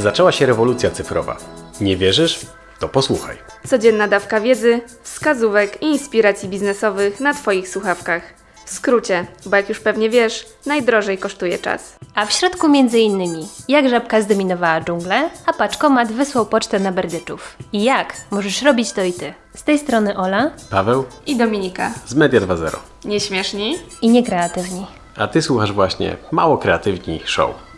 Zaczęła 0.00 0.32
się 0.32 0.46
rewolucja 0.46 0.90
cyfrowa. 0.90 1.36
Nie 1.80 1.96
wierzysz? 1.96 2.40
To 2.78 2.88
posłuchaj. 2.88 3.36
Codzienna 3.68 4.08
dawka 4.08 4.40
wiedzy, 4.40 4.80
wskazówek 5.02 5.82
i 5.82 5.86
inspiracji 5.86 6.48
biznesowych 6.48 7.20
na 7.20 7.34
Twoich 7.34 7.68
słuchawkach. 7.68 8.22
W 8.66 8.70
skrócie, 8.72 9.26
bo 9.46 9.56
jak 9.56 9.68
już 9.68 9.80
pewnie 9.80 10.10
wiesz, 10.10 10.46
najdrożej 10.66 11.18
kosztuje 11.18 11.58
czas. 11.58 11.96
A 12.14 12.26
w 12.26 12.32
środku 12.32 12.68
między 12.68 12.98
innymi, 12.98 13.48
jak 13.68 13.88
żabka 13.88 14.22
zdominowała 14.22 14.80
dżunglę, 14.80 15.30
a 15.46 15.52
paczkomat 15.52 16.12
wysłał 16.12 16.46
pocztę 16.46 16.78
na 16.80 16.92
berdyczów. 16.92 17.56
I 17.72 17.84
jak 17.84 18.16
możesz 18.30 18.62
robić 18.62 18.92
to 18.92 19.02
i 19.02 19.12
ty. 19.12 19.34
Z 19.56 19.62
tej 19.62 19.78
strony 19.78 20.16
Ola 20.16 20.50
Paweł 20.70 21.04
I 21.26 21.36
Dominika. 21.36 21.90
z 22.06 22.14
Media 22.14 22.40
2.0. 22.40 22.76
Nieśmieszni? 23.04 23.78
i 24.02 24.08
niekreatywni. 24.08 24.86
A 25.16 25.26
ty 25.26 25.42
słuchasz 25.42 25.72
właśnie 25.72 26.16
Mało 26.30 26.58
Kreatywni 26.58 27.20
Show. 27.24 27.69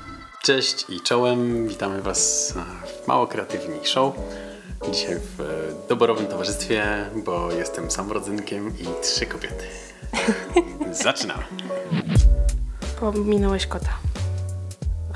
Cześć 0.42 0.86
i 0.88 1.00
czołem, 1.00 1.68
witamy 1.68 2.02
Was 2.02 2.54
w 3.04 3.08
Mało 3.08 3.26
Kreatywni 3.26 3.86
Show. 3.86 4.14
Dzisiaj 4.92 5.16
w 5.16 5.40
e, 5.40 5.88
doborowym 5.88 6.26
towarzystwie, 6.26 6.84
bo 7.24 7.52
jestem 7.52 7.90
sam 7.90 8.12
rodzynkiem 8.12 8.68
i 8.78 9.02
trzy 9.02 9.26
kobiety. 9.26 9.64
Zaczynamy. 11.04 11.42
Pominąłeś 13.00 13.66
kota. 13.66 13.98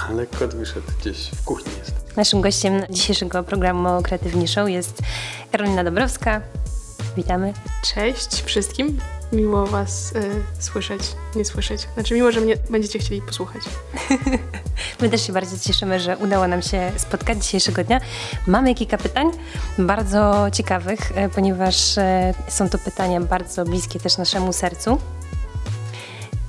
Ale 0.08 0.26
kot 0.26 0.54
wyszedł 0.54 0.86
gdzieś 1.00 1.30
w 1.30 1.44
kuchni 1.44 1.72
jest. 1.78 2.16
Naszym 2.16 2.40
gościem 2.40 2.82
dzisiejszego 2.90 3.42
programu 3.42 4.02
Kreatywni 4.02 4.48
Show 4.48 4.68
jest 4.68 5.02
Karolina 5.52 5.84
Dobrowska. 5.84 6.40
Witamy. 7.16 7.54
Cześć 7.94 8.42
wszystkim. 8.42 8.98
Miło 9.32 9.66
Was 9.66 10.12
y, 10.12 10.42
słyszeć, 10.58 11.00
nie 11.36 11.44
słyszeć. 11.44 11.88
Znaczy 11.94 12.14
miło, 12.14 12.32
że 12.32 12.40
mnie 12.40 12.56
będziecie 12.70 12.98
chcieli 12.98 13.22
posłuchać. 13.22 13.62
My 15.00 15.08
też 15.08 15.26
się 15.26 15.32
bardzo 15.32 15.58
cieszymy, 15.58 16.00
że 16.00 16.16
udało 16.16 16.48
nam 16.48 16.62
się 16.62 16.92
spotkać 16.96 17.44
dzisiejszego 17.44 17.84
dnia. 17.84 18.00
Mamy 18.46 18.74
kilka 18.74 18.98
pytań, 18.98 19.30
bardzo 19.78 20.46
ciekawych, 20.52 21.12
e, 21.14 21.28
ponieważ 21.28 21.98
e, 21.98 22.34
są 22.48 22.68
to 22.68 22.78
pytania 22.78 23.20
bardzo 23.20 23.64
bliskie 23.64 24.00
też 24.00 24.18
naszemu 24.18 24.52
sercu. 24.52 24.98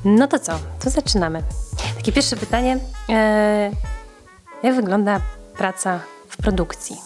No 0.06 0.28
to 0.28 0.40
co? 0.40 0.60
To 0.80 0.90
zaczynamy. 0.90 1.44
Takie 1.98 2.12
pierwsze 2.12 2.36
pytanie. 2.36 2.80
E, 3.10 3.72
jak 4.64 4.76
wygląda 4.76 5.22
praca 5.58 6.00
w 6.30 6.38
produkcji? 6.38 6.98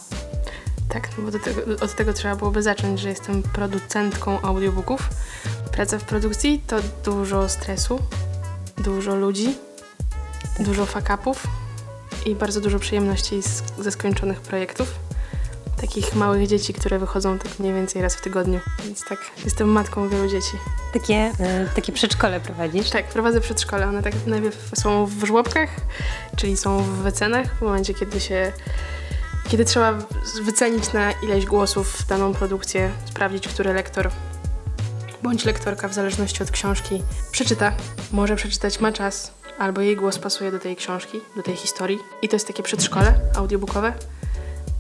Tak, 0.90 1.10
no 1.18 1.32
bo 1.32 1.40
tego, 1.40 1.62
od 1.86 1.96
tego 1.96 2.14
trzeba 2.14 2.36
byłoby 2.36 2.62
zacząć, 2.62 3.00
że 3.00 3.10
jestem 3.10 3.44
producentką 3.44 4.42
audiobooków. 4.42 5.10
Praca 5.72 6.00
w 6.00 6.04
produkcji 6.04 6.62
to 6.68 6.78
dużo 7.06 7.50
stresu, 7.50 8.00
dużo 8.78 9.16
ludzi, 9.16 9.56
dużo 10.60 10.86
fakapów 10.86 11.48
i 12.26 12.36
bardzo 12.36 12.62
dużo 12.62 12.80
przyjemności 12.80 13.42
z, 13.42 13.64
ze 13.80 13.92
skończonych 13.92 14.42
projektów. 14.42 14.94
Takich 15.82 16.16
małych 16.16 16.48
dzieci, 16.48 16.74
które 16.74 17.00
wychodzą 17.00 17.40
tak 17.40 17.60
mniej 17.60 17.74
więcej 17.74 18.02
raz 18.02 18.16
w 18.16 18.22
tygodniu. 18.22 18.60
Więc 18.86 19.06
tak, 19.06 19.20
jestem 19.44 19.68
matką 19.68 20.10
wielu 20.10 20.28
dzieci. 20.30 20.58
Takie, 20.94 21.16
e, 21.16 21.70
takie 21.76 21.92
przedszkole 21.92 22.40
prowadzisz? 22.40 22.90
Tak, 22.90 23.08
prowadzę 23.08 23.42
przedszkole. 23.42 23.88
One 23.88 24.04
tak 24.04 24.14
najpierw 24.26 24.72
są 24.76 25.06
w 25.06 25.24
żłobkach, 25.24 25.70
czyli 26.36 26.58
są 26.58 26.84
w 26.84 26.88
wycenach, 26.88 27.56
w 27.56 27.62
momencie, 27.62 27.94
kiedy 27.94 28.20
się 28.20 28.52
kiedy 29.50 29.66
trzeba 29.66 29.94
wycenić 30.44 30.94
na 30.94 31.12
ileś 31.12 31.46
głosów 31.46 32.06
daną 32.08 32.34
produkcję, 32.34 32.92
sprawdzić, 33.06 33.48
który 33.48 33.74
lektor 33.74 34.12
bądź 35.24 35.46
lektorka, 35.46 35.88
w 35.88 35.94
zależności 35.94 36.44
od 36.44 36.52
książki, 36.52 37.04
przeczyta. 37.32 37.74
Może 38.12 38.36
przeczytać, 38.36 38.80
ma 38.80 38.92
czas, 38.92 39.32
albo 39.60 39.82
jej 39.82 39.96
głos 39.96 40.20
pasuje 40.20 40.52
do 40.52 40.60
tej 40.60 40.76
książki, 40.76 41.22
do 41.36 41.44
tej 41.44 41.56
historii. 41.56 42.00
I 42.22 42.30
to 42.30 42.36
jest 42.36 42.48
takie 42.48 42.64
przedszkole 42.64 43.14
audiobookowe. 43.36 43.94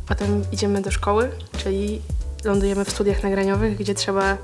Potem 0.08 0.44
idziemy 0.52 0.81
do 0.81 0.92
szkoły, 0.92 1.31
czyli 1.58 2.02
lądujemy 2.44 2.86
w 2.86 2.92
studiach 2.92 3.23
nagraniowych, 3.23 3.78
gdzie 3.78 3.94
trzeba 3.95 4.38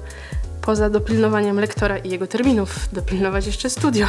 poza 0.62 0.90
dopilnowaniem 0.90 1.60
lektora 1.60 1.98
i 1.98 2.10
jego 2.10 2.28
terminów 2.28 2.90
dopilnować 2.94 3.46
jeszcze 3.46 3.70
studio, 3.70 4.08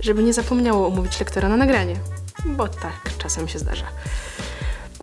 żeby 0.00 0.22
nie 0.22 0.32
zapomniało 0.32 0.88
umówić 0.88 1.20
lektora 1.20 1.48
na 1.48 1.56
nagranie, 1.56 1.96
bo 2.46 2.68
tak 2.68 3.18
czasem 3.18 3.48
się 3.48 3.58
zdarza. 3.58 3.86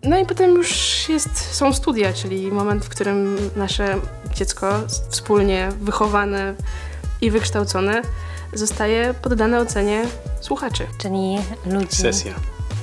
No 0.04 0.18
i 0.18 0.26
potem 0.26 0.50
już 0.54 1.04
jest, 1.08 1.54
są 1.54 1.72
studia, 1.72 2.12
czyli 2.12 2.52
moment, 2.52 2.84
w 2.84 2.88
którym 2.88 3.36
nasze 3.56 3.96
dziecko 4.34 4.80
wspólnie 5.10 5.68
wychowane 5.80 6.54
i 7.20 7.30
wykształcone 7.30 8.02
zostaje 8.52 9.14
poddane 9.22 9.60
ocenie 9.60 10.04
słuchaczy, 10.40 10.86
Czyli 10.98 11.36
ludzi. 11.66 11.96
Sesja. 11.96 12.34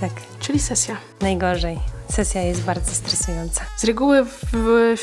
Tak, 0.01 0.11
czyli 0.39 0.59
sesja. 0.59 0.97
najgorzej. 1.21 1.79
Sesja 2.11 2.41
jest 2.41 2.61
bardzo 2.61 2.91
stresująca. 2.93 3.61
Z 3.77 3.83
reguły 3.83 4.25
w, 4.25 4.39
w, 4.53 4.97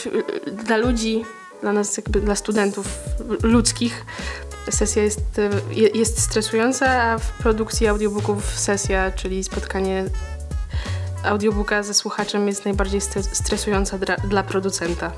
dla 0.64 0.76
ludzi, 0.76 1.24
dla 1.60 1.72
nas 1.72 1.96
jakby 1.96 2.20
dla 2.20 2.34
studentów 2.36 2.86
ludzkich 3.42 4.06
sesja 4.70 5.02
jest, 5.02 5.20
je- 5.70 5.88
jest 5.88 6.20
stresująca, 6.20 7.02
a 7.02 7.18
w 7.18 7.30
produkcji 7.32 7.86
audiobooków 7.88 8.58
sesja, 8.58 9.10
czyli 9.10 9.44
spotkanie 9.44 10.04
audiobooka 11.24 11.82
ze 11.82 11.94
słuchaczem 11.94 12.48
jest 12.48 12.64
najbardziej 12.64 13.00
stres- 13.00 13.34
stresująca 13.34 13.98
dla, 13.98 14.16
dla 14.16 14.42
producenta. 14.42 15.12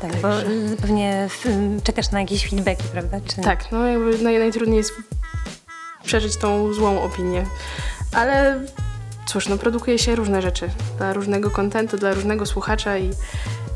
Tak, 0.00 0.16
bo 0.16 0.40
y, 0.40 0.76
pewnie 0.80 1.28
y, 1.46 1.82
czekasz 1.82 2.10
na 2.10 2.20
jakieś 2.20 2.50
feedbacki, 2.50 2.84
prawda? 2.92 3.18
Czy... 3.28 3.40
Tak, 3.40 3.72
no 3.72 3.86
jakby 3.86 4.18
naj, 4.18 4.38
najtrudniej 4.38 4.76
jest 4.76 4.92
przeżyć 6.04 6.36
tą 6.36 6.72
złą 6.72 7.02
opinię. 7.02 7.46
Ale 8.12 8.60
cóż, 9.26 9.48
no 9.48 9.58
produkuje 9.58 9.98
się 9.98 10.16
różne 10.16 10.42
rzeczy 10.42 10.70
dla 10.98 11.12
różnego 11.12 11.50
kontentu, 11.50 11.96
dla 11.96 12.14
różnego 12.14 12.46
słuchacza 12.46 12.98
i, 12.98 13.10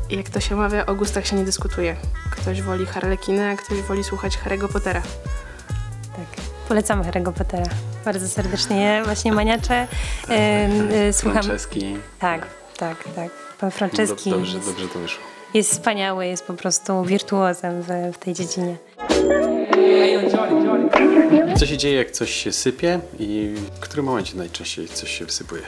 i 0.09 0.17
jak 0.17 0.29
to 0.29 0.39
się 0.39 0.55
mawia, 0.55 0.85
o 0.85 0.95
gustach 0.95 1.27
się 1.27 1.35
nie 1.35 1.45
dyskutuje. 1.45 1.95
Ktoś 2.31 2.61
woli 2.61 2.85
Harlekinę, 2.85 3.51
a 3.51 3.55
ktoś 3.55 3.81
woli 3.81 4.03
słuchać 4.03 4.37
Harry'ego 4.45 4.67
Pottera. 4.67 5.01
tak. 6.15 6.45
Polecamy 6.67 7.03
Harry'ego 7.03 7.31
Pottera. 7.31 7.65
Bardzo 8.07 8.27
serdecznie 8.27 9.01
właśnie 9.05 9.31
maniacze. 9.31 9.87
Y, 11.09 11.13
słucham. 11.13 11.43
Franceski. 11.43 11.97
Tak, 12.19 12.47
tak, 12.77 13.03
tak. 13.15 13.31
Pan 13.59 13.71
Franceski 13.71 14.29
Dobrze, 14.29 14.57
jest, 14.57 14.69
dobrze 14.69 14.87
to 14.87 14.99
wyszło. 14.99 15.23
jest 15.53 15.71
wspaniały, 15.71 16.27
jest 16.27 16.43
po 16.43 16.53
prostu 16.53 17.03
wirtuozem 17.03 17.81
w, 17.81 17.87
w 18.13 18.17
tej 18.17 18.33
dziedzinie. 18.33 18.77
Co 21.57 21.65
się 21.65 21.77
dzieje, 21.77 21.95
jak 21.95 22.11
coś 22.11 22.31
się 22.31 22.51
sypie 22.51 22.99
i 23.19 23.55
w 23.75 23.79
którym 23.79 24.05
momencie 24.05 24.37
najczęściej 24.37 24.87
coś 24.87 25.17
się 25.19 25.25
wysypuje? 25.25 25.61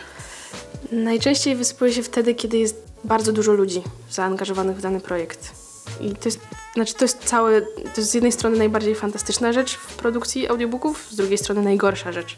Najczęściej 0.91 1.55
wysypuje 1.55 1.93
się 1.93 2.03
wtedy, 2.03 2.35
kiedy 2.35 2.57
jest 2.57 2.83
bardzo 3.03 3.31
dużo 3.33 3.51
ludzi 3.51 3.81
zaangażowanych 4.11 4.77
w 4.77 4.81
dany 4.81 4.99
projekt. 4.99 5.68
I 6.01 6.15
to 6.15 6.29
jest, 6.29 6.39
znaczy 6.73 6.93
to 6.93 7.05
jest 7.05 7.23
całe, 7.23 7.61
to 7.61 7.97
jest 7.97 8.11
z 8.11 8.13
jednej 8.13 8.31
strony 8.31 8.57
najbardziej 8.57 8.95
fantastyczna 8.95 9.53
rzecz 9.53 9.75
w 9.75 9.95
produkcji 9.95 10.47
audiobooków, 10.47 11.07
z 11.11 11.15
drugiej 11.15 11.37
strony 11.37 11.61
najgorsza 11.61 12.11
rzecz. 12.11 12.37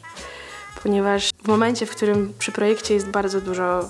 Ponieważ 0.84 1.29
w 1.44 1.47
momencie, 1.47 1.85
w 1.85 1.91
którym 1.91 2.34
przy 2.40 2.51
projekcie 2.51 2.94
jest 2.94 3.07
bardzo 3.07 3.41
dużo 3.41 3.90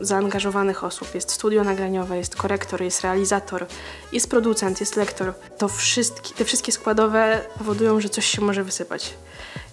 zaangażowanych 0.00 0.84
osób, 0.84 1.14
jest 1.14 1.30
studio 1.30 1.64
nagraniowe, 1.64 2.18
jest 2.18 2.36
korektor, 2.36 2.82
jest 2.82 3.00
realizator, 3.00 3.66
jest 4.12 4.30
producent, 4.30 4.80
jest 4.80 4.96
lektor, 4.96 5.34
to 5.58 5.68
wszystkie, 5.68 6.34
te 6.34 6.44
wszystkie 6.44 6.72
składowe 6.72 7.40
powodują, 7.58 8.00
że 8.00 8.08
coś 8.08 8.26
się 8.26 8.42
może 8.42 8.64
wysypać. 8.64 9.14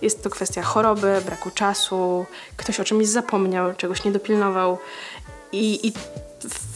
Jest 0.02 0.24
to 0.24 0.30
kwestia 0.30 0.62
choroby, 0.62 1.22
braku 1.26 1.52
czasu, 1.52 2.26
ktoś 2.58 2.80
o 2.80 2.84
czymś 2.84 3.08
zapomniał, 3.08 3.76
czegoś 3.76 4.04
nie 4.04 4.12
dopilnował 4.12 4.78
i, 5.52 5.88
i 5.88 5.94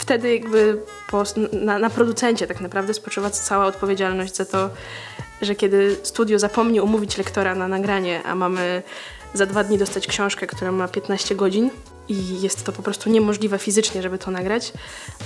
wtedy 0.06 0.34
jakby 0.34 0.82
po, 1.10 1.24
na, 1.52 1.78
na 1.78 1.90
producencie 1.90 2.46
tak 2.46 2.60
naprawdę 2.60 2.94
spoczywa 2.94 3.30
cała 3.30 3.66
odpowiedzialność 3.66 4.36
za 4.36 4.44
to, 4.44 4.70
że 5.42 5.54
kiedy 5.54 5.96
studio 6.02 6.38
zapomni 6.38 6.80
umówić 6.80 7.18
lektora 7.18 7.54
na 7.54 7.68
nagranie, 7.68 8.22
a 8.22 8.34
mamy 8.34 8.82
za 9.34 9.46
dwa 9.46 9.64
dni 9.64 9.78
dostać 9.78 10.06
książkę, 10.06 10.46
która 10.46 10.72
ma 10.72 10.88
15 10.88 11.34
godzin 11.34 11.70
i 12.08 12.40
jest 12.40 12.64
to 12.66 12.72
po 12.72 12.82
prostu 12.82 13.10
niemożliwe 13.10 13.58
fizycznie, 13.58 14.02
żeby 14.02 14.18
to 14.18 14.30
nagrać, 14.30 14.72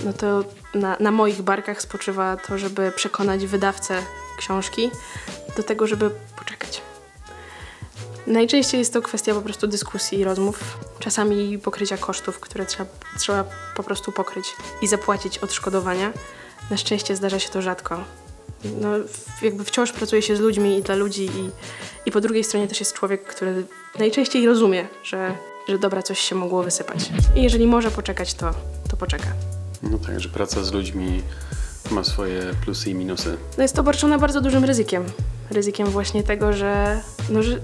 no 0.05 0.13
to 0.13 0.45
na, 0.75 0.97
na 1.01 1.11
moich 1.11 1.43
barkach 1.43 1.83
spoczywa 1.83 2.37
to, 2.37 2.59
żeby 2.59 2.93
przekonać 2.97 3.47
wydawcę 3.47 4.03
książki 4.39 4.91
do 5.57 5.63
tego, 5.63 5.87
żeby 5.87 6.11
poczekać. 6.39 6.90
Najczęściej 8.31 8.79
jest 8.79 8.93
to 8.93 9.03
kwestia 9.03 9.35
po 9.35 9.43
prostu 9.43 9.67
dyskusji 9.67 10.19
i 10.19 10.25
rozmów, 10.25 10.79
czasami 10.99 11.59
pokrycia 11.59 11.97
kosztów, 11.97 12.41
które 12.41 12.67
trzeba, 12.67 12.91
trzeba 13.19 13.45
po 13.77 13.83
prostu 13.83 14.13
pokryć 14.13 14.47
i 14.83 14.87
zapłacić 14.87 15.39
odszkodowania. 15.39 16.13
Na 16.71 16.77
szczęście 16.77 17.17
zdarza 17.17 17.39
się 17.39 17.49
to 17.49 17.63
rzadko. 17.63 18.05
No, 18.81 18.89
jakby 19.43 19.65
wciąż 19.65 19.93
pracuje 19.93 20.23
się 20.23 20.37
z 20.37 20.41
ludźmi 20.41 20.79
i 20.79 20.83
dla 20.83 20.95
ludzi 20.95 21.25
i, 21.25 21.51
i 22.07 22.13
po 22.13 22.21
drugiej 22.21 22.45
stronie 22.45 22.69
też 22.69 22.81
jest 22.81 22.93
człowiek, 22.93 23.25
który 23.25 23.67
najczęściej 23.99 24.47
rozumie, 24.47 24.89
że, 25.05 25.35
że 25.69 25.79
dobra, 25.79 26.03
coś 26.03 26.19
się 26.19 26.35
mogło 26.35 26.63
wysypać. 26.63 27.11
I 27.37 27.43
jeżeli 27.43 27.67
może 27.67 27.91
poczekać, 27.91 28.35
to, 28.35 28.51
to 28.91 28.97
poczeka. 28.97 29.29
No 29.83 29.99
tak, 29.99 30.21
że 30.21 30.29
praca 30.29 30.65
z 30.65 30.73
ludźmi 30.73 31.23
ma 31.91 32.05
swoje 32.05 32.55
plusy 32.65 32.91
i 32.91 32.95
minusy. 32.95 33.37
No 33.57 33.63
jest 33.63 33.75
to 33.75 33.81
obarczone 33.81 34.19
bardzo 34.19 34.41
dużym 34.41 34.65
ryzykiem. 34.65 35.05
Ryzykiem 35.51 35.87
właśnie 35.87 36.23
tego, 36.23 36.53
że, 36.53 37.01
no, 37.31 37.43
że 37.43 37.59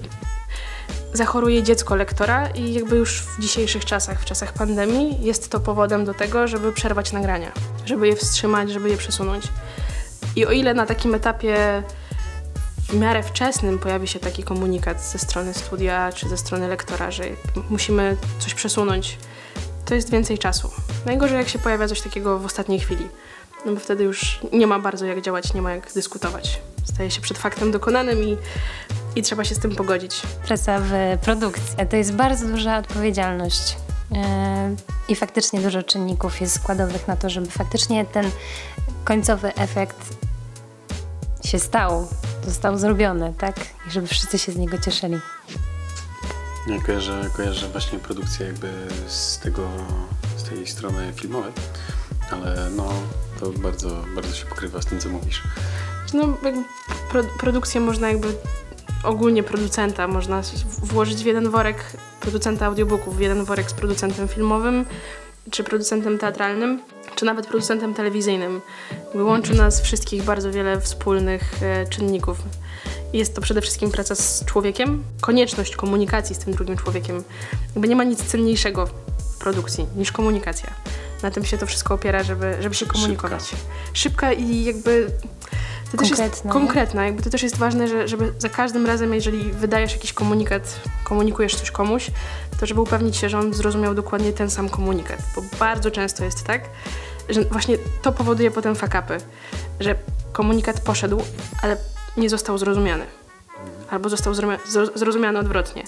zachoruje 1.13 1.63
dziecko 1.63 1.95
lektora 1.95 2.47
i 2.47 2.73
jakby 2.73 2.95
już 2.95 3.21
w 3.21 3.41
dzisiejszych 3.41 3.85
czasach, 3.85 4.21
w 4.21 4.25
czasach 4.25 4.53
pandemii, 4.53 5.21
jest 5.21 5.49
to 5.49 5.59
powodem 5.59 6.05
do 6.05 6.13
tego, 6.13 6.47
żeby 6.47 6.73
przerwać 6.73 7.11
nagrania, 7.11 7.51
żeby 7.85 8.07
je 8.07 8.15
wstrzymać, 8.15 8.71
żeby 8.71 8.89
je 8.89 8.97
przesunąć. 8.97 9.47
I 10.35 10.45
o 10.45 10.51
ile 10.51 10.73
na 10.73 10.85
takim 10.85 11.15
etapie 11.15 11.83
w 12.89 12.93
miarę 12.93 13.23
wczesnym 13.23 13.79
pojawi 13.79 14.07
się 14.07 14.19
taki 14.19 14.43
komunikat 14.43 15.03
ze 15.03 15.19
strony 15.19 15.53
studia 15.53 16.11
czy 16.11 16.29
ze 16.29 16.37
strony 16.37 16.67
lektora, 16.67 17.11
że 17.11 17.23
musimy 17.69 18.17
coś 18.39 18.53
przesunąć, 18.53 19.17
to 19.85 19.95
jest 19.95 20.09
więcej 20.09 20.37
czasu. 20.37 20.71
Najgorzej 21.05 21.37
jak 21.37 21.49
się 21.49 21.59
pojawia 21.59 21.87
coś 21.87 22.01
takiego 22.01 22.39
w 22.39 22.45
ostatniej 22.45 22.79
chwili, 22.79 23.07
no 23.65 23.73
bo 23.73 23.79
wtedy 23.79 24.03
już 24.03 24.39
nie 24.53 24.67
ma 24.67 24.79
bardzo 24.79 25.05
jak 25.05 25.21
działać, 25.21 25.53
nie 25.53 25.61
ma 25.61 25.71
jak 25.71 25.93
dyskutować. 25.93 26.59
Staje 26.83 27.11
się 27.11 27.21
przed 27.21 27.37
faktem 27.37 27.71
dokonanym 27.71 28.23
i, 28.23 28.37
i 29.15 29.21
trzeba 29.21 29.43
się 29.43 29.55
z 29.55 29.59
tym 29.59 29.75
pogodzić. 29.75 30.21
Praca 30.47 30.79
w 30.79 30.91
produkcji 31.21 31.75
to 31.89 31.95
jest 31.95 32.13
bardzo 32.13 32.47
duża 32.47 32.77
odpowiedzialność. 32.77 33.77
Yy, 34.11 34.19
I 35.09 35.15
faktycznie 35.15 35.59
dużo 35.59 35.83
czynników 35.83 36.41
jest 36.41 36.55
składowych 36.55 37.07
na 37.07 37.15
to, 37.15 37.29
żeby 37.29 37.47
faktycznie 37.47 38.05
ten 38.05 38.31
końcowy 39.05 39.55
efekt 39.55 39.97
się 41.43 41.59
stał, 41.59 42.07
został 42.45 42.77
zrobiony, 42.77 43.33
tak? 43.37 43.55
I 43.87 43.91
żeby 43.91 44.07
wszyscy 44.07 44.39
się 44.39 44.51
z 44.51 44.55
niego 44.55 44.77
cieszyli. 44.77 45.19
Ja 46.67 46.81
kojarzę, 46.81 47.29
kojarzę 47.33 47.67
właśnie 47.67 47.99
produkcję 47.99 48.45
jakby 48.45 48.71
z 49.07 49.39
tego, 49.39 49.69
z 50.37 50.43
tej 50.43 50.67
strony 50.67 51.13
filmowej, 51.15 51.51
ale 52.31 52.69
no 52.75 52.89
to 53.39 53.49
bardzo, 53.49 54.03
bardzo 54.15 54.35
się 54.35 54.45
pokrywa 54.45 54.81
z 54.81 54.85
tym, 54.85 54.99
co 54.99 55.09
mówisz. 55.09 55.43
No, 56.13 56.37
pro, 57.11 57.23
produkcję 57.39 57.81
można 57.81 58.07
jakby 58.07 58.27
ogólnie 59.03 59.43
producenta 59.43 60.07
można 60.07 60.41
włożyć 60.83 61.23
w 61.23 61.25
jeden 61.25 61.49
worek 61.49 61.83
producenta 62.19 62.65
audiobooków, 62.65 63.17
w 63.17 63.19
jeden 63.19 63.43
worek 63.43 63.69
z 63.71 63.73
producentem 63.73 64.27
filmowym, 64.27 64.85
czy 65.51 65.63
producentem 65.63 66.17
teatralnym, 66.17 66.81
czy 67.15 67.25
nawet 67.25 67.47
producentem 67.47 67.93
telewizyjnym. 67.93 68.61
Łączy 69.15 69.53
nas 69.53 69.81
wszystkich 69.81 70.23
bardzo 70.23 70.51
wiele 70.51 70.81
wspólnych 70.81 71.63
e, 71.63 71.85
czynników. 71.85 72.37
Jest 73.13 73.35
to 73.35 73.41
przede 73.41 73.61
wszystkim 73.61 73.91
praca 73.91 74.15
z 74.15 74.45
człowiekiem, 74.45 75.03
konieczność 75.21 75.75
komunikacji 75.75 76.35
z 76.35 76.39
tym 76.39 76.53
drugim 76.53 76.77
człowiekiem. 76.77 77.23
Jakby 77.75 77.87
nie 77.87 77.95
ma 77.95 78.03
nic 78.03 78.23
cenniejszego 78.23 78.85
w 78.85 79.37
produkcji 79.39 79.85
niż 79.95 80.11
komunikacja. 80.11 80.73
Na 81.23 81.31
tym 81.31 81.45
się 81.45 81.57
to 81.57 81.65
wszystko 81.65 81.93
opiera, 81.93 82.23
żeby, 82.23 82.57
żeby 82.59 82.75
się 82.75 82.85
komunikować. 82.85 83.43
Szybka, 83.43 83.65
Szybka 83.93 84.33
i 84.33 84.63
jakby 84.63 85.11
to 85.91 85.97
też 85.97 86.09
jest 86.09 86.43
konkretna. 86.49 87.05
Jakby 87.05 87.23
to 87.23 87.29
też 87.29 87.43
jest 87.43 87.57
ważne, 87.57 87.87
że, 87.87 88.07
żeby 88.07 88.33
za 88.37 88.49
każdym 88.49 88.85
razem, 88.85 89.13
jeżeli 89.13 89.51
wydajesz 89.51 89.93
jakiś 89.93 90.13
komunikat, 90.13 90.79
komunikujesz 91.03 91.55
coś 91.55 91.71
komuś, 91.71 92.11
to 92.59 92.65
żeby 92.65 92.81
upewnić 92.81 93.17
się, 93.17 93.29
że 93.29 93.39
on 93.39 93.53
zrozumiał 93.53 93.95
dokładnie 93.95 94.33
ten 94.33 94.49
sam 94.49 94.69
komunikat. 94.69 95.19
Bo 95.35 95.41
bardzo 95.59 95.91
często 95.91 96.23
jest 96.23 96.43
tak, 96.43 96.61
że 97.29 97.45
właśnie 97.45 97.77
to 98.01 98.11
powoduje 98.11 98.51
potem 98.51 98.75
fakapy, 98.75 99.17
że 99.79 99.95
komunikat 100.31 100.79
poszedł, 100.79 101.21
ale 101.63 101.77
nie 102.17 102.29
został 102.29 102.57
zrozumiany. 102.57 103.05
Albo 103.89 104.09
został 104.09 104.33
zrozumiany 104.95 105.39
odwrotnie. 105.39 105.83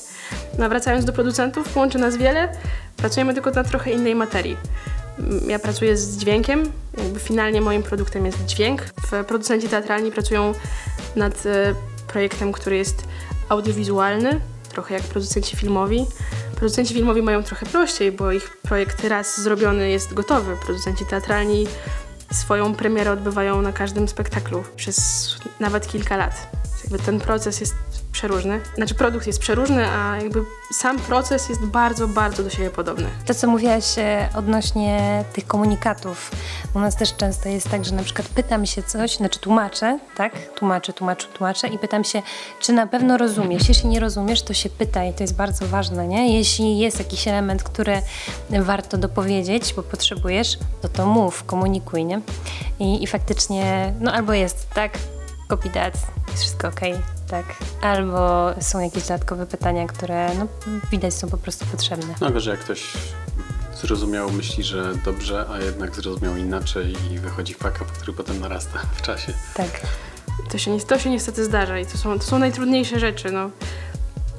No, 0.58 0.70
wracając 0.70 1.06
do 1.06 1.14
producentów, 1.14 1.76
łączy 1.76 1.98
nas 1.98 2.18
wiele, 2.18 2.52
pracujemy 2.98 3.34
tylko 3.34 3.52
na 3.52 3.64
trochę 3.64 3.92
innej 3.92 4.16
materii. 4.16 4.58
Ja 5.48 5.60
pracuję 5.60 5.98
z 5.98 6.18
dźwiękiem, 6.18 6.72
jakby 6.98 7.20
finalnie 7.20 7.62
moim 7.62 7.84
produktem 7.84 8.26
jest 8.26 8.46
dźwięk. 8.46 8.82
Producenci 9.28 9.70
teatralni 9.70 10.12
pracują 10.12 10.54
nad 11.16 11.46
e, 11.46 11.76
projektem, 12.08 12.52
który 12.52 12.78
jest 12.78 13.04
audiowizualny, 13.50 14.42
trochę 14.70 14.94
jak 14.94 15.04
producenci 15.04 15.58
filmowi. 15.58 16.06
Producenci 16.56 16.94
filmowi 16.94 17.22
mają 17.22 17.44
trochę 17.44 17.66
prościej, 17.66 18.12
bo 18.12 18.32
ich 18.32 18.58
projekt 18.58 19.04
raz 19.04 19.42
zrobiony 19.42 19.90
jest 19.90 20.14
gotowy. 20.14 20.58
Producenci 20.66 21.06
teatralni 21.06 21.68
swoją 22.32 22.76
premierę 22.76 23.12
odbywają 23.12 23.62
na 23.62 23.74
każdym 23.74 24.08
spektaklu 24.08 24.64
przez 24.76 25.28
nawet 25.60 25.88
kilka 25.88 26.18
lat. 26.18 26.52
Jakby 26.84 27.00
ten 27.00 27.20
proces 27.20 27.60
jest 27.60 27.76
przeróżny. 28.12 28.62
Znaczy 28.76 28.96
produkt 28.96 29.28
jest 29.28 29.40
przeróżny, 29.40 29.88
a 29.88 30.18
jakby 30.18 30.44
sam 30.74 31.00
proces 31.00 31.50
jest 31.50 31.66
bardzo, 31.66 32.08
bardzo 32.08 32.44
do 32.44 32.50
siebie 32.50 32.70
podobny. 32.70 33.10
To, 33.26 33.34
co 33.34 33.48
mówiłaś 33.48 33.98
e, 33.98 34.30
odnośnie 34.36 35.24
tych 35.34 35.48
komunikatów. 35.48 36.32
U 36.74 36.80
nas 36.80 36.96
też 36.96 37.16
często 37.16 37.50
jest 37.50 37.70
tak, 37.70 37.86
że 37.86 37.96
na 37.96 38.04
przykład 38.04 38.28
pytam 38.28 38.66
się 38.66 38.84
coś, 38.84 39.16
znaczy 39.16 39.40
tłumaczę, 39.40 40.00
tak? 40.16 40.34
Tłumaczę, 40.56 40.94
tłumaczę, 40.94 41.28
tłumaczę 41.28 41.68
i 41.68 41.78
pytam 41.78 42.04
się, 42.04 42.22
czy 42.60 42.74
na 42.74 42.88
pewno 42.88 43.18
rozumiesz. 43.18 43.70
Jeśli 43.70 43.90
nie 43.90 44.00
rozumiesz, 44.00 44.42
to 44.42 44.54
się 44.54 44.70
pytaj, 44.70 45.14
to 45.14 45.24
jest 45.24 45.36
bardzo 45.36 45.68
ważne, 45.68 46.08
nie? 46.08 46.38
Jeśli 46.38 46.80
jest 46.80 47.00
jakiś 47.00 47.28
element, 47.28 47.64
który 47.64 48.02
warto 48.50 48.98
dopowiedzieć, 48.98 49.74
bo 49.74 49.84
potrzebujesz, 49.84 50.58
to 50.82 50.90
to 50.90 51.06
mów, 51.06 51.44
komunikuj, 51.44 52.06
nie? 52.06 52.22
I, 52.80 53.04
i 53.04 53.08
faktycznie, 53.08 53.94
no 54.00 54.14
albo 54.14 54.34
jest 54.34 54.70
tak, 54.70 54.92
copy 55.50 55.70
that, 55.70 55.94
jest 56.28 56.42
wszystko 56.42 56.68
ok, 56.68 56.80
tak. 57.30 57.46
Albo 57.82 58.54
są 58.62 58.80
jakieś 58.80 59.04
dodatkowe 59.04 59.46
pytania, 59.46 59.88
które 59.88 60.36
no, 60.36 60.48
widać 60.92 61.14
są 61.14 61.30
po 61.30 61.38
prostu 61.38 61.66
potrzebne. 61.66 62.16
No, 62.22 62.40
że 62.40 62.52
jak 62.52 62.60
ktoś 62.60 62.94
zrozumiał, 63.82 64.32
myśli, 64.32 64.64
że 64.64 64.96
dobrze, 65.06 65.46
a 65.50 65.60
jednak 65.60 65.96
zrozumiał 65.96 66.36
inaczej 66.38 66.96
i 67.12 67.20
wychodzi 67.20 67.54
faka, 67.54 67.86
który 67.86 68.14
potem 68.14 68.40
narasta 68.40 68.80
w 68.98 69.02
czasie. 69.02 69.34
Tak. 69.54 69.82
To 70.52 70.58
się, 70.58 70.80
to 70.80 71.00
się 71.00 71.10
niestety 71.10 71.46
zdarza 71.46 71.80
i 71.80 71.86
to 71.86 71.98
są, 71.98 72.20
to 72.20 72.26
są 72.26 72.40
najtrudniejsze 72.40 73.00
rzeczy, 73.00 73.32
no. 73.32 73.50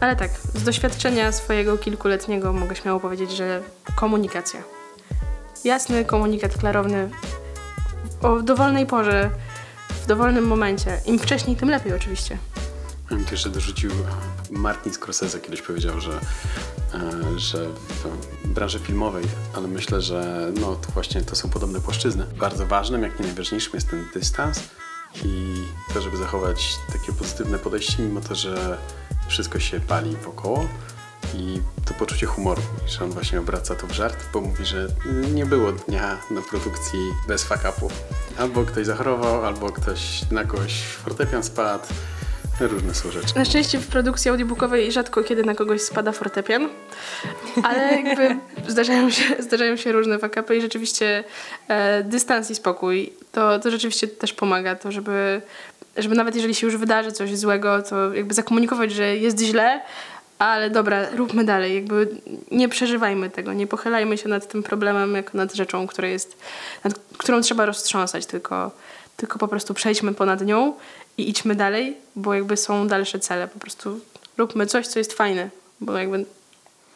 Ale 0.00 0.16
tak, 0.16 0.30
z 0.54 0.62
doświadczenia 0.62 1.32
swojego 1.32 1.78
kilkuletniego 1.78 2.52
mogę 2.52 2.76
śmiało 2.76 3.00
powiedzieć, 3.00 3.30
że 3.30 3.62
komunikacja. 3.96 4.62
Jasny 5.64 6.04
komunikat 6.04 6.58
klarowny 6.58 7.10
o 8.22 8.42
dowolnej 8.42 8.86
porze, 8.86 9.30
w 9.88 10.06
dowolnym 10.06 10.46
momencie. 10.46 11.00
Im 11.06 11.18
wcześniej, 11.18 11.56
tym 11.56 11.70
lepiej 11.70 11.94
oczywiście. 11.94 12.38
Ja 13.10 13.16
jeszcze 13.30 13.50
dorzucił, 13.50 13.90
Martin 14.50 14.92
Scorsese 14.92 15.40
kiedyś 15.40 15.62
powiedział, 15.62 16.00
że, 16.00 16.20
e, 16.94 17.38
że 17.38 17.66
w 18.44 18.48
branży 18.48 18.78
filmowej, 18.78 19.24
ale 19.54 19.68
myślę, 19.68 20.00
że 20.00 20.50
no, 20.60 20.76
to 20.76 20.92
właśnie 20.92 21.22
to 21.22 21.36
są 21.36 21.50
podobne 21.50 21.80
płaszczyzny. 21.80 22.26
Bardzo 22.38 22.66
ważnym, 22.66 23.02
jak 23.02 23.20
nie 23.20 23.26
najważniejszym 23.26 23.72
jest 23.74 23.90
ten 23.90 24.06
dystans 24.14 24.62
i 25.24 25.54
to, 25.94 26.00
żeby 26.00 26.16
zachować 26.16 26.74
takie 26.92 27.12
pozytywne 27.12 27.58
podejście, 27.58 28.02
mimo 28.02 28.20
to, 28.20 28.34
że 28.34 28.78
wszystko 29.28 29.58
się 29.58 29.80
pali 29.80 30.16
wokoło 30.16 30.68
i 31.34 31.60
to 31.84 31.94
poczucie 31.94 32.26
humoru, 32.26 32.62
że 32.86 33.04
on 33.04 33.10
właśnie 33.10 33.40
obraca 33.40 33.74
to 33.74 33.86
w 33.86 33.92
żart, 33.92 34.24
bo 34.32 34.40
mówi, 34.40 34.66
że 34.66 34.88
nie 35.34 35.46
było 35.46 35.72
dnia 35.72 36.18
na 36.30 36.42
produkcji 36.42 36.98
bez 37.28 37.44
fuck-upów. 37.44 37.92
Albo 38.38 38.64
ktoś 38.64 38.86
zachorował, 38.86 39.44
albo 39.44 39.72
ktoś 39.72 40.30
na 40.30 40.44
kogoś 40.44 40.82
fortepian 40.82 41.42
spadł. 41.42 41.84
Różne 42.60 42.94
są 42.94 43.10
rzeczy. 43.10 43.36
Na 43.36 43.44
szczęście 43.44 43.78
w 43.78 43.86
produkcji 43.86 44.30
audiobookowej 44.30 44.92
rzadko 44.92 45.22
kiedy 45.22 45.44
na 45.44 45.54
kogoś 45.54 45.80
spada 45.80 46.12
fortepian, 46.12 46.68
ale 47.62 48.02
jakby 48.02 48.36
zdarzają 48.68 49.10
się, 49.10 49.24
zdarzają 49.38 49.76
się 49.76 49.92
różne 49.92 50.18
fakapy 50.18 50.56
i 50.56 50.60
rzeczywiście 50.60 51.24
e, 51.68 52.02
dystans 52.04 52.50
i 52.50 52.54
spokój 52.54 53.12
to, 53.32 53.58
to 53.58 53.70
rzeczywiście 53.70 54.08
też 54.08 54.32
pomaga, 54.32 54.76
to 54.76 54.92
żeby, 54.92 55.42
żeby 55.96 56.14
nawet 56.14 56.34
jeżeli 56.34 56.54
się 56.54 56.66
już 56.66 56.76
wydarzy 56.76 57.12
coś 57.12 57.36
złego, 57.36 57.82
to 57.82 58.14
jakby 58.14 58.34
zakomunikować, 58.34 58.92
że 58.92 59.16
jest 59.16 59.40
źle, 59.40 59.80
ale 60.38 60.70
dobra, 60.70 61.10
róbmy 61.10 61.44
dalej, 61.44 61.74
jakby 61.74 62.08
nie 62.50 62.68
przeżywajmy 62.68 63.30
tego, 63.30 63.52
nie 63.52 63.66
pochylajmy 63.66 64.18
się 64.18 64.28
nad 64.28 64.48
tym 64.48 64.62
problemem 64.62 65.14
jako 65.14 65.38
nad 65.38 65.54
rzeczą, 65.54 65.86
która 65.86 66.08
jest, 66.08 66.36
nad 66.84 66.94
którą 67.18 67.40
trzeba 67.40 67.66
roztrząsać, 67.66 68.26
tylko, 68.26 68.70
tylko 69.16 69.38
po 69.38 69.48
prostu 69.48 69.74
przejdźmy 69.74 70.14
ponad 70.14 70.40
nią 70.40 70.74
i 71.20 71.28
idźmy 71.28 71.54
dalej, 71.54 71.96
bo 72.16 72.34
jakby 72.34 72.56
są 72.56 72.88
dalsze 72.88 73.18
cele, 73.18 73.48
po 73.48 73.58
prostu 73.58 74.00
róbmy 74.38 74.66
coś, 74.66 74.86
co 74.86 74.98
jest 74.98 75.12
fajne, 75.12 75.50
bo 75.80 75.98
jakby 75.98 76.24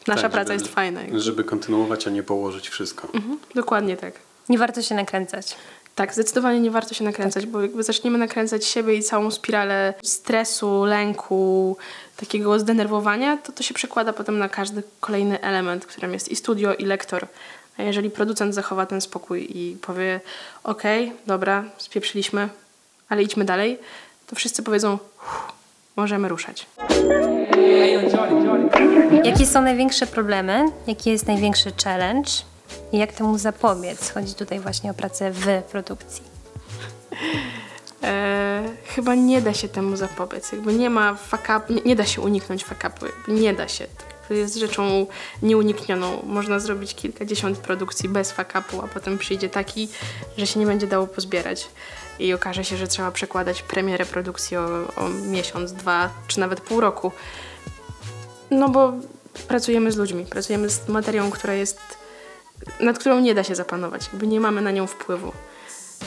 nasza 0.07 0.21
tak, 0.21 0.31
praca 0.31 0.53
żeby, 0.53 0.63
jest 0.63 0.75
fajna. 0.75 1.01
Jakby. 1.01 1.19
Żeby 1.19 1.43
kontynuować, 1.43 2.07
a 2.07 2.09
nie 2.09 2.23
położyć 2.23 2.69
wszystko. 2.69 3.07
Mhm, 3.13 3.39
dokładnie 3.55 3.97
tak. 3.97 4.13
Nie 4.49 4.57
warto 4.57 4.81
się 4.81 4.95
nakręcać. 4.95 5.55
Tak, 5.95 6.13
zdecydowanie 6.13 6.59
nie 6.59 6.71
warto 6.71 6.93
się 6.93 7.03
nakręcać, 7.03 7.43
tak. 7.43 7.51
bo 7.51 7.61
jakby 7.61 7.83
zaczniemy 7.83 8.17
nakręcać 8.17 8.65
siebie 8.65 8.95
i 8.95 9.03
całą 9.03 9.31
spiralę 9.31 9.93
stresu, 10.03 10.85
lęku, 10.85 11.77
takiego 12.17 12.59
zdenerwowania, 12.59 13.37
to 13.37 13.51
to 13.51 13.63
się 13.63 13.73
przekłada 13.73 14.13
potem 14.13 14.37
na 14.37 14.49
każdy 14.49 14.83
kolejny 14.99 15.41
element, 15.41 15.85
którym 15.85 16.13
jest 16.13 16.29
i 16.29 16.35
studio, 16.35 16.73
i 16.75 16.85
lektor. 16.85 17.27
A 17.77 17.83
jeżeli 17.83 18.09
producent 18.09 18.55
zachowa 18.55 18.85
ten 18.85 19.01
spokój 19.01 19.47
i 19.57 19.77
powie, 19.81 20.19
ok, 20.63 20.83
dobra, 21.27 21.63
spieprzyliśmy, 21.77 22.49
ale 23.09 23.23
idźmy 23.23 23.45
dalej, 23.45 23.77
to 24.27 24.35
wszyscy 24.35 24.63
powiedzą, 24.63 24.97
możemy 25.95 26.27
ruszać. 26.27 26.67
Jakie 29.23 29.45
są 29.45 29.61
największe 29.61 30.07
problemy? 30.07 30.65
Jaki 30.87 31.09
jest 31.09 31.27
największy 31.27 31.71
challenge? 31.83 32.29
I 32.91 32.97
jak 32.97 33.13
temu 33.13 33.37
zapobiec? 33.37 34.09
Chodzi 34.09 34.33
tutaj 34.33 34.59
właśnie 34.59 34.91
o 34.91 34.93
pracę 34.93 35.31
w 35.31 35.45
produkcji. 35.71 36.23
e, 38.03 38.63
chyba 38.85 39.15
nie 39.15 39.41
da 39.41 39.53
się 39.53 39.67
temu 39.67 39.95
zapobiec. 39.95 40.51
Jakby 40.51 40.73
nie 40.73 40.89
ma 40.89 41.15
fuck 41.15 41.47
nie, 41.69 41.81
nie 41.81 41.95
da 41.95 42.05
się 42.05 42.21
uniknąć 42.21 42.65
fuck 42.65 42.83
upu. 42.87 43.05
Nie 43.27 43.53
da 43.53 43.67
się. 43.67 43.87
To 44.27 44.33
jest 44.33 44.55
rzeczą 44.55 45.05
nieuniknioną. 45.41 46.21
Można 46.23 46.59
zrobić 46.59 46.95
kilkadziesiąt 46.95 47.57
produkcji 47.57 48.09
bez 48.09 48.31
fuck 48.31 48.53
upu, 48.59 48.81
a 48.81 48.87
potem 48.87 49.17
przyjdzie 49.17 49.49
taki, 49.49 49.89
że 50.37 50.47
się 50.47 50.59
nie 50.59 50.65
będzie 50.65 50.87
dało 50.87 51.07
pozbierać. 51.07 51.67
I 52.19 52.33
okaże 52.33 52.63
się, 52.63 52.77
że 52.77 52.87
trzeba 52.87 53.11
przekładać 53.11 53.61
premierę 53.61 54.05
produkcji 54.05 54.57
o, 54.57 54.65
o 54.95 55.09
miesiąc, 55.09 55.73
dwa, 55.73 56.09
czy 56.27 56.39
nawet 56.39 56.61
pół 56.61 56.79
roku. 56.79 57.11
No 58.51 58.69
bo 58.69 58.93
pracujemy 59.47 59.91
z 59.91 59.97
ludźmi, 59.97 60.25
pracujemy 60.25 60.69
z 60.69 60.87
materią, 60.87 61.31
która 61.31 61.53
jest, 61.53 61.79
nad 62.79 62.99
którą 62.99 63.19
nie 63.19 63.35
da 63.35 63.43
się 63.43 63.55
zapanować, 63.55 64.07
jakby 64.07 64.27
nie 64.27 64.39
mamy 64.39 64.61
na 64.61 64.71
nią 64.71 64.87
wpływu. 64.87 65.31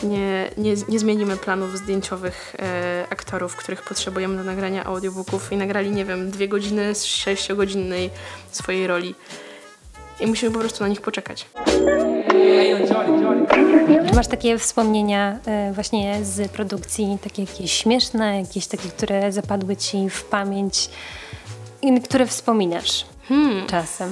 Nie, 0.03 0.51
nie, 0.57 0.75
nie 0.89 0.99
zmienimy 0.99 1.37
planów 1.37 1.79
zdjęciowych 1.79 2.57
e, 2.59 3.07
aktorów, 3.11 3.57
których 3.57 3.83
potrzebujemy 3.83 4.37
do 4.37 4.45
nagrania 4.45 4.85
audiobooków 4.85 5.53
i 5.53 5.57
nagrali, 5.57 5.91
nie 5.91 6.05
wiem, 6.05 6.31
dwie 6.31 6.49
godziny 6.49 6.95
z 6.95 7.05
sześciogodzinnej 7.05 8.11
swojej 8.51 8.87
roli. 8.87 9.15
I 10.21 10.27
musimy 10.27 10.53
po 10.53 10.59
prostu 10.59 10.83
na 10.85 10.89
nich 10.89 11.01
poczekać. 11.01 11.47
Masz 14.15 14.27
takie 14.27 14.59
wspomnienia 14.59 15.39
e, 15.47 15.73
właśnie 15.73 16.25
z 16.25 16.51
produkcji, 16.51 17.19
takie 17.23 17.43
jakieś 17.43 17.73
śmieszne, 17.73 18.41
jakieś 18.41 18.67
takie, 18.67 18.89
które 18.89 19.33
zapadły 19.33 19.77
ci 19.77 20.11
w 20.11 20.25
pamięć 20.25 20.91
i 21.83 22.01
które 22.01 22.27
wspominasz 22.27 23.07
czasem? 23.67 24.11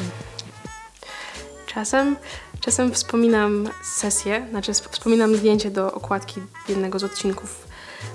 Czasem, 1.67 2.17
czasem 2.61 2.93
wspominam 2.93 3.69
sesję, 3.97 4.47
znaczy 4.51 4.71
sp- 4.81 4.91
wspominam 4.93 5.37
zdjęcie 5.37 5.71
do 5.71 5.93
okładki 5.93 6.41
jednego 6.69 6.99
z 6.99 7.05
odcinków 7.05 7.67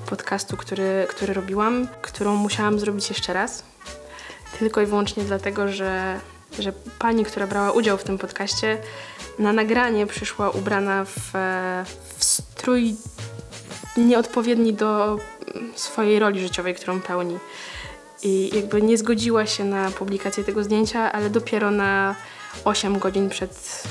podcastu, 0.05 0.57
który, 0.57 1.05
który 1.09 1.33
robiłam, 1.33 1.87
którą 2.01 2.35
musiałam 2.35 2.79
zrobić 2.79 3.09
jeszcze 3.09 3.33
raz. 3.33 3.63
Tylko 4.59 4.81
i 4.81 4.85
wyłącznie 4.85 5.23
dlatego, 5.23 5.67
że, 5.67 6.19
że 6.59 6.73
pani, 6.99 7.25
która 7.25 7.47
brała 7.47 7.71
udział 7.71 7.97
w 7.97 8.03
tym 8.03 8.17
podcaście, 8.17 8.77
na 9.41 9.53
nagranie 9.53 10.07
przyszła 10.07 10.49
ubrana 10.49 11.05
w, 11.05 11.35
e, 11.35 11.85
w 12.17 12.23
strój 12.23 12.95
nieodpowiedni 13.97 14.73
do 14.73 15.17
swojej 15.75 16.19
roli 16.19 16.39
życiowej, 16.39 16.75
którą 16.75 17.01
pełni. 17.01 17.37
I 18.23 18.51
jakby 18.55 18.81
nie 18.81 18.97
zgodziła 18.97 19.45
się 19.45 19.63
na 19.63 19.91
publikację 19.91 20.43
tego 20.43 20.63
zdjęcia, 20.63 21.11
ale 21.11 21.29
dopiero 21.29 21.71
na 21.71 22.15
8 22.65 22.99
godzin 22.99 23.29
przed 23.29 23.83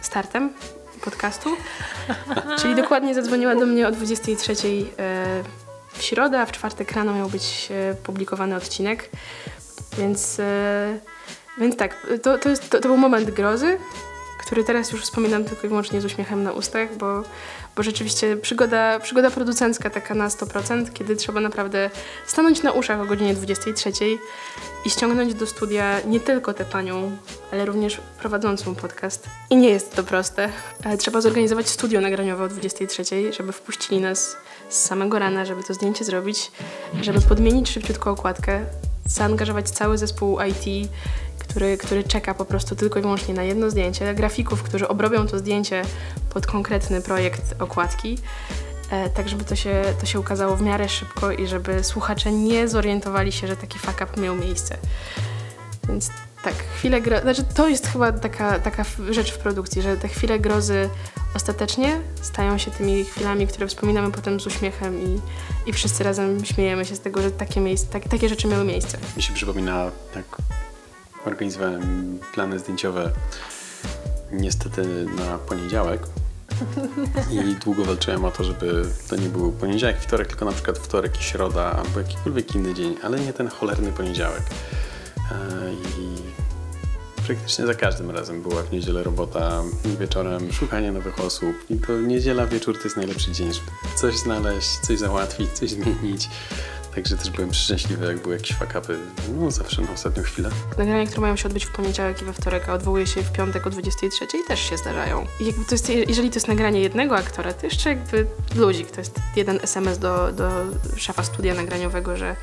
startem 0.00 0.52
podcastu. 1.04 1.56
Czyli 2.60 2.74
dokładnie 2.74 3.14
zadzwoniła 3.14 3.54
do 3.54 3.66
mnie 3.66 3.88
o 3.88 3.92
23 3.92 4.52
e, 4.52 4.56
w 5.92 6.02
środę, 6.02 6.40
a 6.40 6.46
w 6.46 6.52
czwartek 6.52 6.92
rano 6.92 7.14
miał 7.14 7.28
być 7.28 7.68
e, 7.70 7.94
publikowany 7.94 8.56
odcinek. 8.56 9.10
Więc, 9.98 10.40
więc 11.58 11.76
tak, 11.76 12.06
to, 12.22 12.38
to, 12.38 12.48
jest, 12.48 12.70
to, 12.70 12.80
to 12.80 12.88
był 12.88 12.96
moment 12.96 13.30
grozy, 13.30 13.78
który 14.42 14.64
teraz 14.64 14.92
już 14.92 15.02
wspominam 15.02 15.44
tylko 15.44 15.66
i 15.66 15.68
wyłącznie 15.68 16.00
z 16.00 16.04
uśmiechem 16.04 16.42
na 16.42 16.52
ustach, 16.52 16.96
bo, 16.96 17.22
bo 17.76 17.82
rzeczywiście 17.82 18.36
przygoda, 18.36 19.00
przygoda 19.00 19.30
producencka 19.30 19.90
taka 19.90 20.14
na 20.14 20.28
100%, 20.28 20.92
kiedy 20.92 21.16
trzeba 21.16 21.40
naprawdę 21.40 21.90
stanąć 22.26 22.62
na 22.62 22.72
uszach 22.72 23.00
o 23.00 23.04
godzinie 23.04 23.34
23 23.34 23.92
i 24.84 24.90
ściągnąć 24.90 25.34
do 25.34 25.46
studia 25.46 26.00
nie 26.06 26.20
tylko 26.20 26.54
tę 26.54 26.64
panią, 26.64 27.16
ale 27.52 27.64
również 27.64 28.00
prowadzącą 28.18 28.74
podcast. 28.74 29.26
I 29.50 29.56
nie 29.56 29.70
jest 29.70 29.96
to 29.96 30.02
proste. 30.04 30.48
E, 30.84 30.96
Trzeba 30.96 31.20
zorganizować 31.20 31.68
studio 31.68 32.00
nagraniowe 32.00 32.44
o 32.44 32.48
23, 32.48 33.32
żeby 33.32 33.52
wpuścili 33.52 34.00
nas 34.00 34.36
z 34.68 34.82
samego 34.82 35.18
rana, 35.18 35.44
żeby 35.44 35.64
to 35.64 35.74
zdjęcie 35.74 36.04
zrobić, 36.04 36.52
żeby 37.00 37.20
podmienić 37.20 37.70
szybciutko 37.70 38.10
okładkę, 38.10 38.64
zaangażować 39.06 39.70
cały 39.70 39.98
zespół 39.98 40.38
IT, 40.40 40.90
który, 41.52 41.76
który 41.76 42.04
czeka 42.04 42.34
po 42.34 42.44
prostu 42.44 42.76
tylko 42.76 42.98
i 42.98 43.02
wyłącznie 43.02 43.34
na 43.34 43.42
jedno 43.42 43.70
zdjęcie, 43.70 44.14
grafików, 44.14 44.62
którzy 44.62 44.88
obrobią 44.88 45.26
to 45.26 45.38
zdjęcie 45.38 45.82
pod 46.30 46.46
konkretny 46.46 47.00
projekt 47.00 47.54
okładki, 47.58 48.18
e, 48.90 49.10
tak 49.10 49.28
żeby 49.28 49.44
to 49.44 49.56
się, 49.56 49.82
to 50.00 50.06
się 50.06 50.20
ukazało 50.20 50.56
w 50.56 50.62
miarę 50.62 50.88
szybko 50.88 51.32
i 51.32 51.46
żeby 51.46 51.84
słuchacze 51.84 52.32
nie 52.32 52.68
zorientowali 52.68 53.32
się, 53.32 53.46
że 53.46 53.56
taki 53.56 53.78
fuck 53.78 54.00
up 54.02 54.20
miał 54.20 54.36
miejsce. 54.36 54.76
Więc 55.88 56.10
tak, 56.44 56.54
chwile 56.54 57.00
grozy, 57.00 57.22
znaczy 57.22 57.44
to 57.54 57.68
jest 57.68 57.86
chyba 57.86 58.12
taka, 58.12 58.58
taka 58.58 58.84
rzecz 59.10 59.32
w 59.32 59.38
produkcji, 59.38 59.82
że 59.82 59.96
te 59.96 60.08
chwile 60.08 60.38
grozy 60.38 60.88
ostatecznie 61.34 62.00
stają 62.22 62.58
się 62.58 62.70
tymi 62.70 63.04
chwilami, 63.04 63.46
które 63.46 63.66
wspominamy 63.66 64.12
potem 64.12 64.40
z 64.40 64.46
uśmiechem 64.46 65.00
i, 65.02 65.20
i 65.66 65.72
wszyscy 65.72 66.04
razem 66.04 66.44
śmiejemy 66.44 66.84
się 66.84 66.96
z 66.96 67.00
tego, 67.00 67.22
że 67.22 67.30
takie, 67.30 67.60
miejsce, 67.60 67.86
tak, 67.92 68.08
takie 68.08 68.28
rzeczy 68.28 68.48
miały 68.48 68.64
miejsce. 68.64 68.98
Mi 69.16 69.22
się 69.22 69.34
przypomina, 69.34 69.90
jak 70.16 70.36
organizowałem 71.24 72.18
plany 72.34 72.58
zdjęciowe 72.58 73.10
niestety 74.32 75.06
na 75.16 75.38
poniedziałek 75.38 76.00
i 77.30 77.54
długo 77.64 77.84
walczyłem 77.84 78.24
o 78.24 78.30
to, 78.30 78.44
żeby 78.44 78.84
to 79.08 79.16
nie 79.16 79.28
był 79.28 79.52
poniedziałek, 79.52 80.00
wtorek, 80.00 80.28
tylko 80.28 80.44
na 80.44 80.52
przykład 80.52 80.78
wtorek 80.78 81.20
i 81.20 81.22
środa 81.22 81.72
albo 81.72 82.00
jakikolwiek 82.00 82.54
inny 82.54 82.74
dzień, 82.74 82.96
ale 83.02 83.20
nie 83.20 83.32
ten 83.32 83.48
cholerny 83.48 83.92
poniedziałek. 83.92 84.42
E, 85.32 85.72
I 85.72 86.16
praktycznie 87.26 87.66
za 87.66 87.74
każdym 87.74 88.10
razem 88.10 88.42
była 88.42 88.62
w 88.62 88.72
niedzielę 88.72 89.02
robota, 89.02 89.62
wieczorem 90.00 90.52
szukanie 90.52 90.92
nowych 90.92 91.20
osób 91.20 91.56
i 91.70 91.76
to 91.76 92.00
niedziela, 92.00 92.46
wieczór 92.46 92.78
to 92.78 92.84
jest 92.84 92.96
najlepszy 92.96 93.32
dzień, 93.32 93.52
żeby 93.52 93.70
coś 93.96 94.16
znaleźć, 94.16 94.78
coś 94.78 94.98
załatwić, 94.98 95.50
coś 95.50 95.70
zmienić. 95.70 96.28
Także 96.94 97.16
też 97.16 97.30
byłem 97.30 97.54
szczęśliwy, 97.54 98.06
jak 98.06 98.18
były 98.18 98.34
jakieś 98.34 98.56
fakapy, 98.56 98.98
no 99.34 99.50
zawsze 99.50 99.82
na 99.82 99.92
ostatnią 99.92 100.22
chwilę. 100.22 100.50
Nagrania, 100.78 101.06
które 101.06 101.20
mają 101.20 101.36
się 101.36 101.48
odbyć 101.48 101.64
w 101.64 101.72
poniedziałek 101.72 102.22
i 102.22 102.24
we 102.24 102.32
wtorek, 102.32 102.68
a 102.68 102.72
odwołuje 102.72 103.06
się 103.06 103.22
w 103.22 103.32
piątek 103.32 103.66
o 103.66 103.70
23 103.70 104.26
też 104.48 104.60
się 104.60 104.76
zdarzają. 104.76 105.26
I 105.40 105.46
jakby 105.46 105.64
to 105.64 105.74
jest, 105.74 105.88
jeżeli 105.88 106.30
to 106.30 106.34
jest 106.34 106.48
nagranie 106.48 106.80
jednego 106.80 107.16
aktora, 107.16 107.52
to 107.52 107.66
jeszcze 107.66 107.88
jakby 107.88 108.26
ludzik, 108.54 108.90
to 108.90 109.00
jest 109.00 109.20
jeden 109.36 109.58
SMS 109.62 109.98
do, 109.98 110.32
do 110.32 110.50
szefa 110.96 111.22
studia 111.22 111.54
nagraniowego, 111.54 112.16
że 112.16 112.36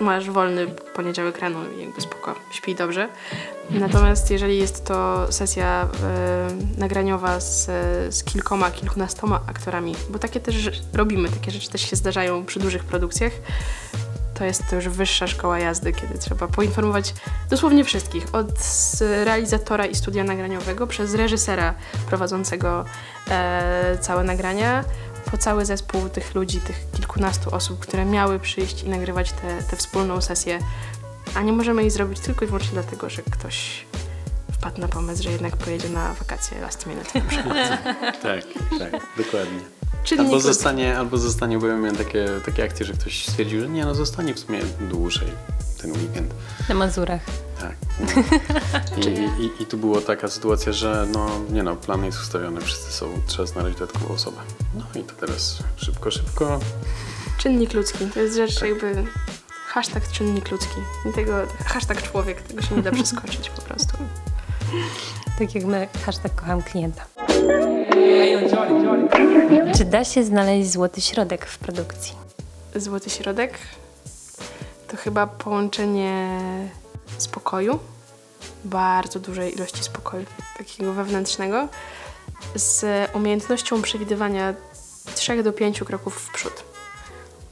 masz 0.00 0.30
wolny 0.30 0.66
poniedziałek 0.94 1.38
rano 1.38 1.58
i 1.76 1.80
jakby 1.80 2.00
spoko, 2.00 2.34
śpij 2.50 2.74
dobrze. 2.74 3.08
Natomiast 3.70 4.30
jeżeli 4.30 4.58
jest 4.58 4.84
to 4.84 5.26
sesja 5.32 5.88
e, 6.04 6.48
nagraniowa 6.78 7.40
z, 7.40 7.66
z 8.14 8.24
kilkoma, 8.24 8.70
kilkunastoma 8.70 9.40
aktorami, 9.46 9.94
bo 10.10 10.18
takie 10.18 10.40
też 10.40 10.70
robimy, 10.92 11.28
takie 11.28 11.50
rzeczy 11.50 11.70
też 11.70 11.90
się 11.90 11.96
zdarzają 11.96 12.44
przy 12.44 12.60
dużych 12.60 12.84
produkcjach, 12.84 13.32
to 14.34 14.44
jest 14.44 14.62
to 14.70 14.76
już 14.76 14.88
wyższa 14.88 15.26
szkoła 15.26 15.58
jazdy, 15.58 15.92
kiedy 15.92 16.18
trzeba 16.18 16.46
poinformować 16.48 17.14
dosłownie 17.50 17.84
wszystkich, 17.84 18.34
od 18.34 18.48
realizatora 19.24 19.86
i 19.86 19.94
studia 19.94 20.24
nagraniowego, 20.24 20.86
przez 20.86 21.14
reżysera 21.14 21.74
prowadzącego 22.08 22.84
e, 23.30 23.98
całe 24.00 24.24
nagrania, 24.24 24.84
po 25.30 25.38
cały 25.38 25.64
zespół 25.64 26.08
tych 26.08 26.34
ludzi, 26.34 26.60
tych 26.60 26.90
kilkunastu 26.96 27.54
osób, 27.54 27.78
które 27.78 28.04
miały 28.04 28.38
przyjść 28.38 28.82
i 28.82 28.88
nagrywać 28.88 29.32
tę 29.70 29.76
wspólną 29.76 30.20
sesję, 30.20 30.58
a 31.34 31.42
nie 31.42 31.52
możemy 31.52 31.82
jej 31.82 31.90
zrobić 31.90 32.20
tylko 32.20 32.44
i 32.44 32.48
wyłącznie 32.48 32.72
dlatego, 32.72 33.10
że 33.10 33.22
ktoś 33.22 33.86
wpadł 34.52 34.80
na 34.80 34.88
pomysł, 34.88 35.22
że 35.22 35.30
jednak 35.30 35.56
pojedzie 35.56 35.88
na 35.88 36.14
wakacje 36.14 36.60
last 36.60 36.86
minute. 36.86 37.20
na 37.20 37.28
przykład. 37.30 37.56
Tak, 38.22 38.44
tak, 38.78 39.02
dokładnie. 39.16 39.60
Czynnik 40.04 40.26
Albo 40.26 40.40
zostanie, 40.40 40.98
albo 40.98 41.18
zostanie, 41.18 41.58
bo 41.58 41.66
ja 41.66 41.76
miałem 41.76 41.96
takie, 41.96 42.26
takie 42.46 42.64
akcje, 42.64 42.86
że 42.86 42.92
ktoś 42.92 43.28
stwierdził, 43.28 43.60
że 43.60 43.68
nie, 43.68 43.84
no 43.84 43.94
zostanie 43.94 44.34
w 44.34 44.38
sumie 44.38 44.60
dłużej 44.80 45.28
ten 45.82 45.92
weekend. 45.92 46.34
Na 46.68 46.74
Mazurach. 46.74 47.20
Tak. 47.62 47.76
No. 48.96 49.08
I, 49.08 49.44
i, 49.44 49.62
I 49.62 49.66
tu 49.66 49.78
była 49.78 50.00
taka 50.00 50.28
sytuacja, 50.28 50.72
że 50.72 51.06
no 51.12 51.26
nie 51.50 51.62
no, 51.62 51.76
plan 51.76 52.04
jest 52.04 52.20
ustawiony, 52.20 52.60
wszyscy 52.60 52.92
są, 52.92 53.06
trzeba 53.26 53.46
znaleźć 53.46 53.78
dodatkową 53.78 54.14
osobę. 54.14 54.36
No 54.74 55.00
i 55.00 55.04
to 55.04 55.14
teraz 55.14 55.58
szybko, 55.76 56.10
szybko. 56.10 56.60
Czynnik 57.38 57.72
ludzki, 57.72 58.06
to 58.14 58.20
jest 58.20 58.36
rzecz 58.36 58.62
jakby 58.62 59.04
hashtag 59.66 60.08
czynnik 60.08 60.50
ludzki. 60.50 60.76
I 61.10 61.12
tego, 61.12 61.32
hashtag 61.64 62.02
człowiek, 62.02 62.42
tego 62.42 62.62
się 62.62 62.74
nie 62.76 62.82
da 62.82 62.92
przeskoczyć 62.92 63.50
po 63.50 63.62
prostu. 63.62 63.96
Tak 65.38 65.54
jak 65.54 65.64
my, 65.64 65.88
hashtag 66.06 66.34
kocham 66.34 66.62
klienta. 66.62 67.04
Czy 69.76 69.84
da 69.84 70.04
się 70.04 70.24
znaleźć 70.24 70.70
złoty 70.70 71.00
środek 71.00 71.46
w 71.46 71.58
produkcji? 71.58 72.14
Złoty 72.76 73.10
środek 73.10 73.58
to 74.88 74.96
chyba 74.96 75.26
połączenie 75.26 76.38
spokoju, 77.18 77.78
bardzo 78.64 79.20
dużej 79.20 79.54
ilości 79.54 79.84
spokoju, 79.84 80.26
takiego 80.58 80.92
wewnętrznego, 80.92 81.68
z 82.54 83.10
umiejętnością 83.14 83.82
przewidywania 83.82 84.54
3 85.14 85.42
do 85.42 85.52
5 85.52 85.80
kroków 85.80 86.14
w 86.14 86.32
przód. 86.32 86.64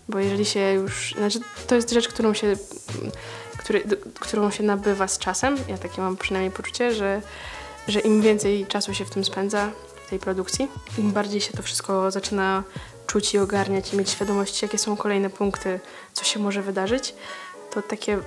Bo 0.09 0.19
jeżeli 0.19 0.45
się 0.45 0.73
już. 0.73 1.15
Znaczy, 1.19 1.41
to 1.67 1.75
jest 1.75 1.91
rzecz, 1.91 2.09
którą 2.09 2.35
się, 2.35 2.57
który, 3.57 3.85
którą 4.21 4.51
się 4.51 4.63
nabywa 4.63 5.09
z 5.09 5.19
czasem. 5.19 5.57
Ja 5.69 5.79
takie 5.79 6.03
mam 6.03 6.17
przynajmniej 6.17 6.53
poczucie, 6.53 6.95
że, 6.95 7.23
że 7.89 8.01
im 8.01 8.23
więcej 8.23 8.67
czasu 8.67 8.95
się 8.95 9.05
w 9.05 9.11
tym 9.11 9.25
spędza, 9.25 9.71
tej 10.11 10.19
produkcji, 10.19 10.69
im 10.99 11.13
bardziej 11.13 11.41
się 11.41 11.53
to 11.53 11.63
wszystko 11.63 12.11
zaczyna 12.11 12.63
czuć 13.07 13.35
i 13.35 13.39
ogarniać 13.39 13.93
i 13.93 13.97
mieć 13.97 14.11
świadomość, 14.11 14.63
jakie 14.63 14.79
są 14.79 14.97
kolejne 14.97 15.31
punkty, 15.31 15.81
co 16.13 16.25
się 16.25 16.41
może 16.41 16.63
wydarzyć, 16.63 17.15
to 17.71 17.83
takie 17.83 18.19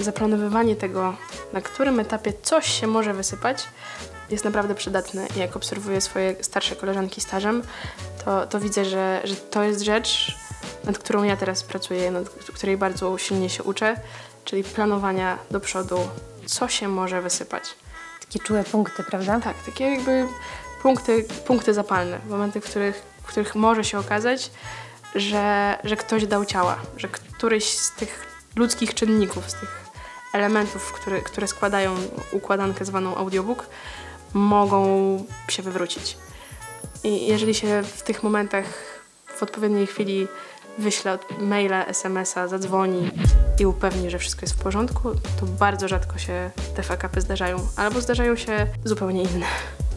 zaplanowywanie 0.00 0.76
tego, 0.76 1.14
na 1.52 1.60
którym 1.60 2.00
etapie 2.00 2.32
coś 2.42 2.80
się 2.80 2.86
może 2.86 3.14
wysypać, 3.14 3.64
jest 4.30 4.44
naprawdę 4.44 4.74
przydatne. 4.74 5.26
I 5.36 5.38
jak 5.38 5.56
obserwuję 5.56 6.00
swoje 6.00 6.36
starsze 6.40 6.76
koleżanki 6.76 7.20
stażem, 7.20 7.62
to, 8.24 8.46
to 8.46 8.60
widzę, 8.60 8.84
że, 8.84 9.20
że 9.24 9.36
to 9.36 9.62
jest 9.62 9.80
rzecz, 9.80 10.36
nad 10.84 10.98
którą 10.98 11.22
ja 11.22 11.36
teraz 11.36 11.62
pracuję, 11.62 12.10
nad 12.10 12.28
której 12.54 12.76
bardzo 12.76 13.18
silnie 13.18 13.50
się 13.50 13.62
uczę, 13.62 14.00
czyli 14.44 14.64
planowania 14.64 15.38
do 15.50 15.60
przodu, 15.60 15.98
co 16.46 16.68
się 16.68 16.88
może 16.88 17.22
wysypać. 17.22 17.64
Takie 18.20 18.38
czułe 18.38 18.64
punkty, 18.64 19.04
prawda? 19.04 19.40
Tak, 19.40 19.56
takie 19.66 19.84
jakby 19.84 20.28
punkty, 20.82 21.24
punkty 21.46 21.74
zapalne, 21.74 22.18
momenty, 22.28 22.60
w 22.60 22.64
których, 22.64 23.02
w 23.22 23.26
których 23.26 23.54
może 23.54 23.84
się 23.84 23.98
okazać, 23.98 24.50
że, 25.14 25.78
że 25.84 25.96
ktoś 25.96 26.26
dał 26.26 26.44
ciała, 26.44 26.78
że 26.96 27.08
któryś 27.08 27.64
z 27.64 27.92
tych 27.92 28.27
ludzkich 28.56 28.94
czynników, 28.94 29.50
z 29.50 29.54
tych 29.54 29.84
elementów, 30.34 30.92
które, 30.92 31.20
które 31.20 31.48
składają 31.48 31.96
układankę 32.32 32.84
zwaną 32.84 33.16
audiobook, 33.16 33.66
mogą 34.34 35.24
się 35.48 35.62
wywrócić. 35.62 36.16
I 37.04 37.26
jeżeli 37.26 37.54
się 37.54 37.82
w 37.82 38.02
tych 38.02 38.22
momentach 38.22 38.64
w 39.26 39.42
odpowiedniej 39.42 39.86
chwili 39.86 40.28
wyśle 40.78 41.18
maila, 41.40 41.86
SMS-a, 41.86 42.48
zadzwoni 42.48 43.10
i 43.58 43.66
upewni, 43.66 44.10
że 44.10 44.18
wszystko 44.18 44.40
jest 44.40 44.54
w 44.54 44.62
porządku, 44.62 45.10
to 45.40 45.46
bardzo 45.46 45.88
rzadko 45.88 46.18
się 46.18 46.50
te 46.76 46.82
fakapy 46.82 47.20
zdarzają, 47.20 47.58
albo 47.76 48.00
zdarzają 48.00 48.36
się 48.36 48.66
zupełnie 48.84 49.22
inne. 49.22 49.46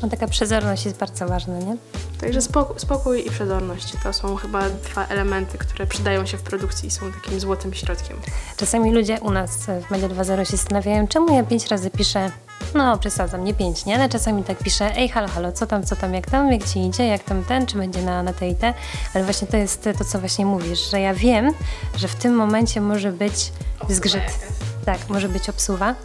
No 0.02 0.10
taka 0.10 0.28
przezorność 0.28 0.86
jest 0.86 0.98
bardzo 0.98 1.28
ważna, 1.28 1.60
nie? 1.60 1.78
Także 2.22 2.42
spokój, 2.42 2.80
spokój 2.80 3.28
i 3.28 3.30
przezorność 3.30 3.94
to 4.04 4.14
są 4.14 4.36
chyba 4.36 4.70
dwa 4.70 5.08
elementy, 5.08 5.58
które 5.58 5.88
przydają 5.88 6.26
się 6.26 6.38
w 6.38 6.42
produkcji 6.42 6.88
i 6.88 6.92
są 6.92 7.12
takim 7.12 7.40
złotym 7.40 7.74
środkiem. 7.74 8.18
Czasami 8.58 8.92
ludzie 8.94 9.20
u 9.22 9.32
nas 9.32 9.58
w 9.88 9.92
Media 9.92 10.10
2.0 10.10 10.44
się 10.44 10.58
zastanawiają, 10.58 11.08
czemu 11.08 11.36
ja 11.36 11.44
pięć 11.44 11.68
razy 11.68 11.90
piszę, 11.90 12.32
no 12.76 12.98
przesadzam, 12.98 13.44
nie 13.44 13.54
pięć, 13.54 13.86
nie? 13.86 13.96
Ale 13.96 14.10
czasami 14.10 14.44
tak 14.44 14.58
piszę, 14.58 14.96
ej 14.96 15.10
halo, 15.10 15.28
halo, 15.28 15.52
co 15.52 15.68
tam, 15.68 15.84
co 15.84 15.96
tam, 15.96 16.14
jak 16.14 16.30
tam, 16.30 16.52
jak 16.52 16.64
ci 16.64 16.80
idzie, 16.80 17.08
jak 17.08 17.24
tam 17.24 17.44
ten, 17.44 17.66
czy 17.66 17.78
będzie 17.78 18.02
na, 18.02 18.24
na 18.24 18.34
te 18.34 18.50
i 18.50 18.56
te. 18.56 18.74
Ale 19.14 19.24
właśnie 19.24 19.48
to 19.48 19.58
jest 19.58 19.90
to, 19.98 20.06
co 20.06 20.20
właśnie 20.20 20.46
mówisz, 20.46 20.92
że 20.92 21.00
ja 21.00 21.14
wiem, 21.14 21.54
że 21.98 22.08
w 22.08 22.16
tym 22.16 22.36
momencie 22.36 22.82
może 22.82 23.12
być 23.12 23.52
zgrzyt. 23.90 24.40
Tak, 24.86 25.10
może 25.10 25.30
być 25.30 25.50
obsuwa 25.50 25.96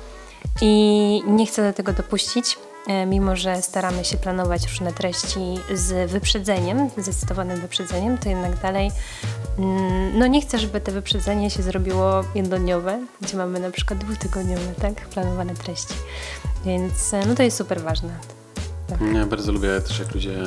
i 0.60 1.22
nie 1.26 1.46
chcę 1.46 1.62
do 1.68 1.72
tego 1.72 1.92
dopuścić. 1.92 2.58
E, 2.86 3.06
Mimo, 3.06 3.36
że 3.36 3.62
staramy 3.62 4.04
się 4.04 4.16
planować 4.16 4.66
różne 4.68 4.92
treści 4.92 5.40
z 5.74 6.10
wyprzedzeniem, 6.10 6.90
zdecydowanym 6.98 7.60
wyprzedzeniem, 7.60 8.18
to 8.18 8.28
jednak 8.28 8.60
dalej 8.60 8.90
mm, 9.58 10.18
no 10.18 10.26
nie 10.26 10.40
chcę, 10.40 10.58
żeby 10.58 10.80
to 10.80 10.92
wyprzedzenie 10.92 11.50
się 11.50 11.62
zrobiło 11.62 12.24
jednodniowe, 12.34 13.06
gdzie 13.20 13.36
mamy 13.36 13.60
na 13.60 13.70
przykład 13.70 13.98
dwutygodniowe, 14.00 14.74
tak, 14.80 14.94
planowane 14.94 15.54
treści. 15.54 15.94
Więc 16.64 17.14
e, 17.14 17.26
no 17.26 17.34
to 17.34 17.42
jest 17.42 17.56
super 17.56 17.80
ważne. 17.80 18.18
Ja 19.14 19.26
bardzo 19.26 19.52
lubię 19.52 19.80
też, 19.80 19.98
jak 19.98 20.14
ludzie 20.14 20.40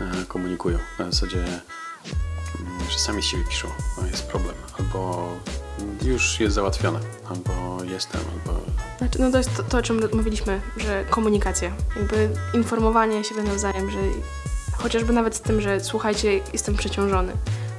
e, 0.00 0.24
komunikują. 0.28 0.78
Na 0.98 1.04
zasadzie, 1.04 1.38
mm, 1.38 2.90
że 2.90 2.98
sami 2.98 3.22
siebie 3.22 3.44
piszą, 3.44 3.68
jest 4.10 4.26
problem, 4.26 4.54
albo 4.78 5.28
już 6.02 6.40
jest 6.40 6.54
załatwione, 6.54 7.00
albo 7.30 7.84
jestem, 7.84 8.20
albo 8.32 8.60
Znaczy, 8.98 9.20
no 9.20 9.30
to 9.30 9.38
jest 9.38 9.56
to, 9.56 9.62
to, 9.62 9.78
o 9.78 9.82
czym 9.82 10.00
mówiliśmy, 10.12 10.60
że 10.76 11.04
komunikacja, 11.10 11.72
jakby 11.96 12.30
informowanie 12.54 13.24
siebie 13.24 13.42
nawzajem, 13.42 13.90
że 13.90 13.98
chociażby 14.72 15.12
nawet 15.12 15.36
z 15.36 15.40
tym, 15.40 15.60
że 15.60 15.80
słuchajcie, 15.80 16.40
jestem 16.52 16.76
przeciążony, 16.76 17.32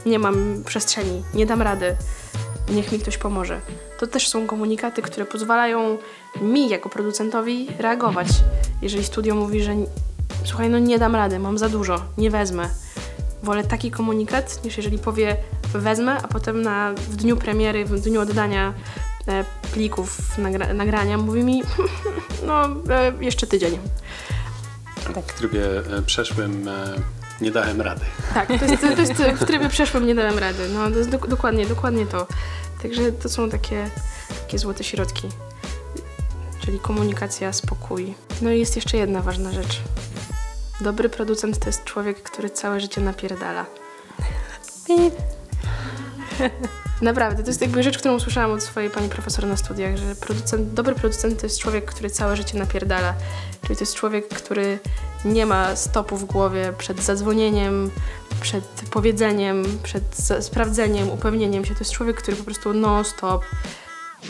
nie 0.05 0.19
mam 0.19 0.63
przestrzeni, 0.65 1.23
nie 1.33 1.45
dam 1.45 1.61
rady, 1.61 1.95
niech 2.69 2.91
mi 2.91 2.99
ktoś 2.99 3.17
pomoże. 3.17 3.61
To 3.99 4.07
też 4.07 4.27
są 4.27 4.47
komunikaty, 4.47 5.01
które 5.01 5.25
pozwalają 5.25 5.97
mi 6.41 6.69
jako 6.69 6.89
producentowi 6.89 7.67
reagować. 7.79 8.27
Jeżeli 8.81 9.03
studio 9.03 9.35
mówi, 9.35 9.63
że 9.63 9.75
słuchaj, 10.43 10.69
no 10.69 10.79
nie 10.79 10.99
dam 10.99 11.15
rady, 11.15 11.39
mam 11.39 11.57
za 11.57 11.69
dużo, 11.69 12.01
nie 12.17 12.31
wezmę. 12.31 12.69
Wolę 13.43 13.63
taki 13.63 13.91
komunikat, 13.91 14.63
niż 14.63 14.77
jeżeli 14.77 14.99
powie 14.99 15.37
wezmę, 15.73 16.17
a 16.23 16.27
potem 16.27 16.61
na, 16.61 16.93
w 16.93 17.15
dniu 17.15 17.37
premiery, 17.37 17.85
w 17.85 17.99
dniu 18.01 18.21
oddania 18.21 18.73
e, 19.27 19.45
plików 19.73 20.37
nagra, 20.37 20.73
nagrania 20.73 21.17
mówi 21.17 21.43
mi 21.43 21.63
no 22.47 22.63
e, 22.89 23.13
jeszcze 23.19 23.47
tydzień. 23.47 23.79
w 25.27 25.33
trybie 25.33 25.65
e, 25.97 26.01
przeszłym 26.01 26.67
e, 26.67 26.93
nie 27.41 27.51
dałem 27.51 27.81
rady. 27.81 28.05
Tak, 28.33 28.47
to 28.47 28.53
jest, 28.65 28.81
to 28.81 29.01
jest 29.01 29.13
w 29.41 29.45
trybie 29.45 29.69
przeszłym 29.69 30.07
nie 30.07 30.15
dałem 30.15 30.39
rady. 30.39 30.69
No, 30.73 30.91
to 30.91 30.97
jest 30.97 31.09
dok- 31.09 31.27
dokładnie, 31.27 31.65
dokładnie 31.65 32.05
to. 32.05 32.27
Także 32.81 33.11
to 33.11 33.29
są 33.29 33.49
takie, 33.49 33.89
takie 34.43 34.59
złote 34.59 34.83
środki. 34.83 35.27
Czyli 36.65 36.79
komunikacja, 36.79 37.53
spokój. 37.53 38.13
No 38.41 38.51
i 38.51 38.59
jest 38.59 38.75
jeszcze 38.75 38.97
jedna 38.97 39.21
ważna 39.21 39.51
rzecz. 39.51 39.81
Dobry 40.81 41.09
producent 41.09 41.59
to 41.59 41.65
jest 41.69 41.83
człowiek, 41.83 42.23
który 42.23 42.49
całe 42.49 42.79
życie 42.79 43.01
napierdala. 43.01 43.65
Naprawdę, 47.01 47.43
to 47.43 47.49
jest 47.49 47.61
jakby 47.61 47.83
rzecz, 47.83 47.97
którą 47.97 48.15
usłyszałam 48.15 48.51
od 48.51 48.63
swojej 48.63 48.89
pani 48.89 49.09
profesor 49.09 49.45
na 49.45 49.57
studiach, 49.57 49.97
że 49.97 50.15
producent, 50.15 50.73
dobry 50.73 50.95
producent 50.95 51.39
to 51.39 51.45
jest 51.45 51.59
człowiek, 51.59 51.85
który 51.85 52.09
całe 52.09 52.35
życie 52.35 52.57
napierdala. 52.57 53.13
Czyli 53.61 53.75
to 53.75 53.81
jest 53.81 53.95
człowiek, 53.95 54.27
który 54.27 54.79
nie 55.25 55.45
ma 55.45 55.75
stopu 55.75 56.17
w 56.17 56.25
głowie 56.25 56.73
przed 56.77 57.01
zadzwonieniem, 57.03 57.91
przed 58.41 58.63
powiedzeniem, 58.91 59.63
przed 59.83 60.03
sprawdzeniem, 60.39 61.09
upewnieniem 61.09 61.65
się. 61.65 61.73
To 61.73 61.79
jest 61.79 61.91
człowiek, 61.91 62.17
który 62.17 62.37
po 62.37 62.43
prostu 62.43 62.73
non-stop, 62.73 63.45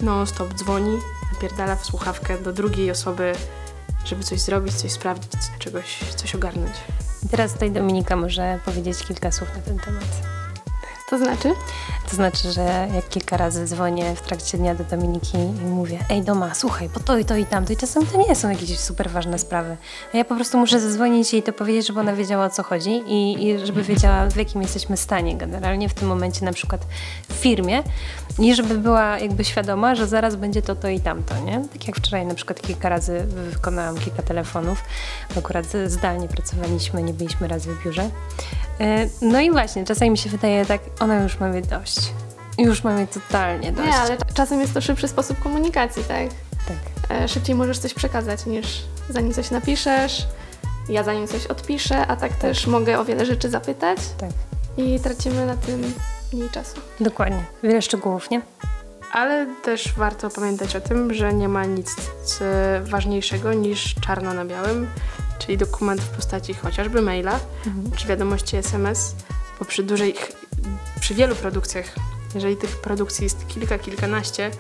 non-stop 0.02 0.54
dzwoni, 0.54 0.98
napierdala 1.34 1.76
w 1.76 1.86
słuchawkę 1.86 2.38
do 2.38 2.54
drugiej 2.54 2.92
osoby, 2.92 3.34
żeby 4.06 4.24
coś 4.24 4.40
zrobić, 4.40 4.74
coś 4.74 4.92
sprawdzić, 4.92 5.32
czegoś, 5.60 6.00
coś 6.16 6.36
ogarnąć. 6.36 6.74
I 7.26 7.30
teraz 7.30 7.54
tutaj 7.54 7.72
Dominika 7.72 8.16
może 8.16 8.60
powiedzieć 8.66 8.98
kilka 8.98 9.32
słów 9.32 9.50
na 9.56 9.62
ten 9.62 9.80
temat. 9.80 10.37
To 11.10 11.18
znaczy? 11.18 11.54
To 12.10 12.16
znaczy, 12.16 12.52
że 12.52 12.88
jak 12.96 13.10
kilka 13.10 13.38
razy 13.38 13.66
dzwonię 13.66 14.16
w 14.16 14.22
trakcie 14.22 14.58
dnia 14.58 14.76
do 14.76 14.84
Dominiki 14.84 15.38
i 15.38 15.66
mówię, 15.66 16.00
ej 16.10 16.22
Doma, 16.22 16.56
słuchaj, 16.56 16.90
bo 16.90 17.00
to 17.00 17.18
i 17.18 17.26
to 17.26 17.36
i 17.36 17.46
tamto 17.46 17.74
i 17.74 17.78
czasem 17.78 18.06
to 18.06 18.18
nie 18.28 18.36
są 18.36 18.50
jakieś 18.50 18.80
super 18.80 19.10
ważne 19.10 19.40
sprawy. 19.40 19.78
A 20.14 20.18
ja 20.18 20.26
po 20.26 20.36
prostu 20.36 20.58
muszę 20.58 20.80
zadzwonić 20.80 21.34
jej 21.34 21.44
to 21.44 21.54
powiedzieć, 21.54 21.88
żeby 21.88 22.00
ona 22.00 22.14
wiedziała 22.14 22.46
o 22.46 22.50
co 22.50 22.64
chodzi 22.64 22.90
i, 22.90 23.48
i 23.48 23.66
żeby 23.66 23.84
wiedziała 23.84 24.30
w 24.30 24.36
jakim 24.36 24.62
jesteśmy 24.62 24.98
stanie 24.98 25.38
generalnie 25.38 25.90
w 25.90 25.94
tym 25.94 26.08
momencie 26.08 26.46
na 26.46 26.54
przykład 26.54 26.86
w 27.30 27.34
firmie 27.34 27.84
i 28.40 28.56
żeby 28.56 28.78
była 28.78 29.20
jakby 29.20 29.46
świadoma, 29.46 29.96
że 29.96 30.08
zaraz 30.08 30.36
będzie 30.36 30.62
to, 30.62 30.76
to 30.76 30.90
i 30.90 31.00
tamto, 31.00 31.40
nie? 31.40 31.62
Tak 31.74 31.88
jak 31.88 31.98
wczoraj 31.98 32.26
na 32.26 32.36
przykład 32.36 32.62
kilka 32.62 32.90
razy 32.90 33.24
wykonałam 33.52 33.98
kilka 33.98 34.24
telefonów, 34.24 34.84
akurat 35.38 35.66
zdalnie 35.86 36.28
pracowaliśmy, 36.28 37.04
nie 37.04 37.14
byliśmy 37.14 37.48
raz 37.48 37.66
w 37.66 37.84
biurze. 37.84 38.10
E, 38.80 39.08
No 39.22 39.40
i 39.40 39.52
właśnie, 39.52 39.86
czasami 39.86 40.12
mi 40.12 40.18
się 40.18 40.30
wydaje 40.30 40.66
tak, 40.66 40.82
ona 41.00 41.24
już 41.24 41.40
ma 41.40 41.48
mnie 41.48 41.62
dość. 41.62 42.00
Już 42.58 42.84
ma 42.84 42.92
mnie 42.94 43.08
totalnie 43.08 43.72
dość. 43.72 43.88
Nie, 43.88 43.96
ale 43.96 44.18
czasem 44.34 44.62
jest 44.62 44.74
to 44.74 44.82
szybszy 44.82 45.08
sposób 45.08 45.40
komunikacji, 45.44 46.04
tak? 46.04 46.28
Tak. 46.68 47.12
E, 47.22 47.28
Szybciej 47.28 47.56
możesz 47.56 47.80
coś 47.80 47.94
przekazać 47.94 48.46
niż 48.46 48.84
zanim 49.10 49.34
coś 49.34 49.52
napiszesz, 49.52 50.28
ja 50.90 51.04
zanim 51.04 51.28
coś 51.28 51.46
odpiszę, 51.48 52.08
a 52.08 52.16
tak 52.16 52.34
też 52.36 52.68
mogę 52.68 53.00
o 53.00 53.06
wiele 53.06 53.26
rzeczy 53.26 53.50
zapytać 53.50 53.98
Tak, 54.18 54.30
i 54.78 55.00
tracimy 55.00 55.46
na 55.46 55.56
tym 55.58 55.94
mniej 56.34 56.50
czasu. 56.50 56.76
dokładnie. 57.00 57.44
Wiele 57.64 57.82
szczegółów, 57.82 58.30
nie? 58.30 58.42
Ale 59.12 59.48
też 59.64 59.94
warto 59.98 60.30
pamiętać 60.30 60.76
o 60.76 60.82
tym, 60.82 61.14
że 61.14 61.34
nie 61.34 61.50
ma 61.50 61.66
nic 61.66 61.96
ważniejszego 62.84 63.54
niż 63.54 63.96
czarno 63.96 64.34
na 64.34 64.46
białym, 64.46 64.88
czyli 65.40 65.58
dokument 65.58 66.02
w 66.02 66.10
postaci 66.10 66.54
chociażby 66.54 67.02
maila 67.02 67.40
czy 67.96 68.08
wiadomości 68.08 68.58
SMS, 68.58 69.16
bo 69.60 69.66
przy 69.66 69.84
dużej, 69.84 70.16
przy 71.00 71.14
wielu 71.14 71.36
produkcjach, 71.36 71.86
jeżeli 72.36 72.58
tych 72.58 72.82
produkcji 72.82 73.24
jest 73.24 73.48
kilka, 73.48 73.80
kilkanaście, 73.80 74.52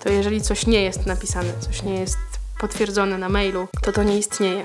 to 0.00 0.08
jeżeli 0.08 0.40
coś 0.40 0.66
nie 0.66 0.82
jest 0.82 1.06
napisane, 1.06 1.52
coś 1.60 1.82
nie 1.82 1.94
jest 2.00 2.18
potwierdzone 2.58 3.18
na 3.18 3.28
mailu, 3.28 3.68
to 3.82 3.92
to 3.92 4.02
nie 4.02 4.18
istnieje. 4.18 4.64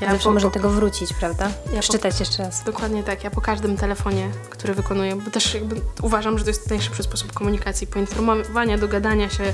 Ja 0.00 0.10
Zawsze 0.10 0.24
po- 0.24 0.32
można 0.34 0.48
po- 0.50 0.54
tego 0.54 0.70
wrócić, 0.70 1.12
prawda? 1.12 1.44
Ja 1.66 1.72
po- 1.74 1.80
Przeczytać 1.80 2.20
jeszcze 2.20 2.42
raz. 2.42 2.64
Dokładnie 2.64 3.02
tak. 3.02 3.24
Ja 3.24 3.30
po 3.30 3.40
każdym 3.40 3.76
telefonie, 3.76 4.28
który 4.50 4.74
wykonuję, 4.74 5.16
bo 5.16 5.30
też 5.30 5.54
jakby 5.54 5.80
uważam, 6.02 6.38
że 6.38 6.44
to 6.44 6.50
jest 6.50 6.70
najszybszy 6.70 7.02
sposób 7.02 7.32
komunikacji, 7.32 7.86
poinformowania, 7.86 8.78
dogadania 8.78 9.30
się, 9.30 9.52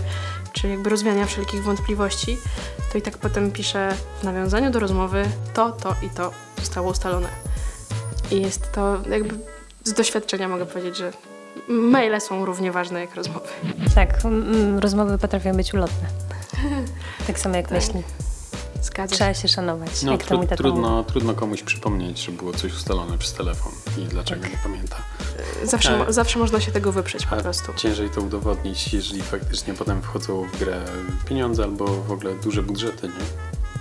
czy 0.53 0.69
jakby 0.69 0.91
rozwiania 0.91 1.27
wszelkich 1.27 1.63
wątpliwości, 1.63 2.39
to 2.93 2.99
i 2.99 3.03
tak 3.03 3.19
potem 3.19 3.51
piszę 3.53 3.95
w 4.21 4.25
nawiązaniu 4.25 4.71
do 4.71 4.79
rozmowy 4.81 5.25
to, 5.55 5.73
to 5.73 5.95
i 6.03 6.11
to 6.11 6.33
zostało 6.59 6.91
ustalone. 6.91 7.29
I 8.31 8.41
jest 8.43 8.73
to 8.73 9.03
jakby 9.11 9.35
z 9.85 9.93
doświadczenia 9.93 10.49
mogę 10.49 10.67
powiedzieć, 10.67 10.97
że 10.97 11.13
maile 11.69 12.21
są 12.21 12.45
równie 12.45 12.73
ważne 12.73 13.01
jak 13.01 13.15
rozmowy. 13.15 13.49
Tak, 13.95 14.09
rozmowy 14.79 15.19
potrafią 15.19 15.53
być 15.57 15.75
ulotne. 15.75 16.09
Tak 17.27 17.39
samo 17.39 17.57
jak 17.57 17.71
myśli. 17.71 18.03
Zgadza 18.83 19.11
się. 19.15 19.17
Trzeba 19.17 19.35
się 19.35 19.49
szanować, 19.49 20.03
No 20.03 20.13
jak 20.13 20.25
to 20.25 20.37
mój 20.37 20.47
tru, 20.47 20.49
tata 20.51 20.57
trudno, 20.63 21.05
trudno 21.05 21.35
komuś 21.35 21.63
przypomnieć, 21.63 22.19
że 22.25 22.33
było 22.33 22.53
coś 22.53 22.73
ustalone 22.73 23.19
przez 23.19 23.33
telefon 23.33 23.73
i 23.99 24.01
dlaczego 24.05 24.43
Tak. 24.43 24.53
nie 24.53 24.59
pamięta. 24.59 24.97
Zawsze, 25.65 25.97
mo- 25.97 26.05
Ale- 26.05 26.13
zawsze 26.13 26.39
można 26.39 26.61
się 26.61 26.73
tego 26.73 26.93
wyprzeć 26.93 27.27
po 27.27 27.37
A 27.37 27.41
prostu. 27.41 27.73
ciężej 27.77 28.11
to 28.11 28.21
udowodnić, 28.21 28.95
jeżeli 28.95 29.23
faktycznie 29.23 29.75
potem 29.75 30.03
wchodzą 30.03 30.47
w 30.53 30.59
grę 30.59 30.85
pieniądze 31.29 31.63
albo 31.65 31.87
w 31.87 32.13
ogóle 32.13 32.35
duże 32.35 32.63
budżety, 32.63 33.09
nie? 33.09 33.25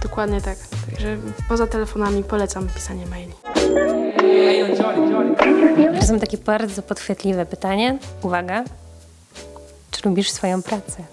Dokładnie 0.03 0.41
tak. 0.41 0.57
Także 0.91 1.17
poza 1.49 1.67
telefonami 1.67 2.23
polecam 2.23 2.67
pisanie 2.67 3.05
maili. 3.05 3.33
To 5.99 6.05
są 6.05 6.19
takie 6.19 6.37
bardzo 6.37 6.81
podchwytliwe 6.81 7.45
pytanie. 7.45 7.97
Uwaga. 8.21 8.63
Czy 9.91 10.09
lubisz 10.09 10.31
swoją 10.31 10.61
pracę? 10.63 11.03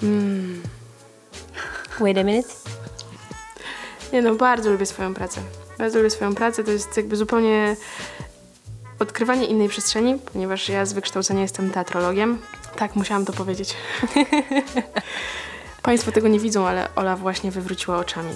Hmm. 0.00 0.62
Wait 2.00 2.18
a 2.18 2.22
minute. 2.22 2.48
Nie 4.12 4.22
no, 4.22 4.34
bardzo 4.34 4.70
lubię 4.70 4.86
swoją 4.86 5.14
pracę. 5.14 5.40
Bardzo 5.78 5.98
lubię 5.98 6.10
swoją 6.10 6.34
pracę. 6.34 6.64
To 6.64 6.70
jest 6.70 6.96
jakby 6.96 7.16
zupełnie 7.16 7.76
odkrywanie 8.98 9.46
innej 9.46 9.68
przestrzeni, 9.68 10.18
ponieważ 10.32 10.68
ja 10.68 10.86
z 10.86 10.92
wykształcenia 10.92 11.42
jestem 11.42 11.70
teatrologiem. 11.70 12.38
Tak, 12.76 12.96
musiałam 12.96 13.24
to 13.24 13.32
powiedzieć. 13.32 13.74
Państwo 15.82 16.12
tego 16.12 16.28
nie 16.28 16.40
widzą, 16.40 16.66
ale 16.66 16.88
Ola 16.96 17.16
właśnie 17.16 17.50
wywróciła 17.50 17.98
oczami. 17.98 18.32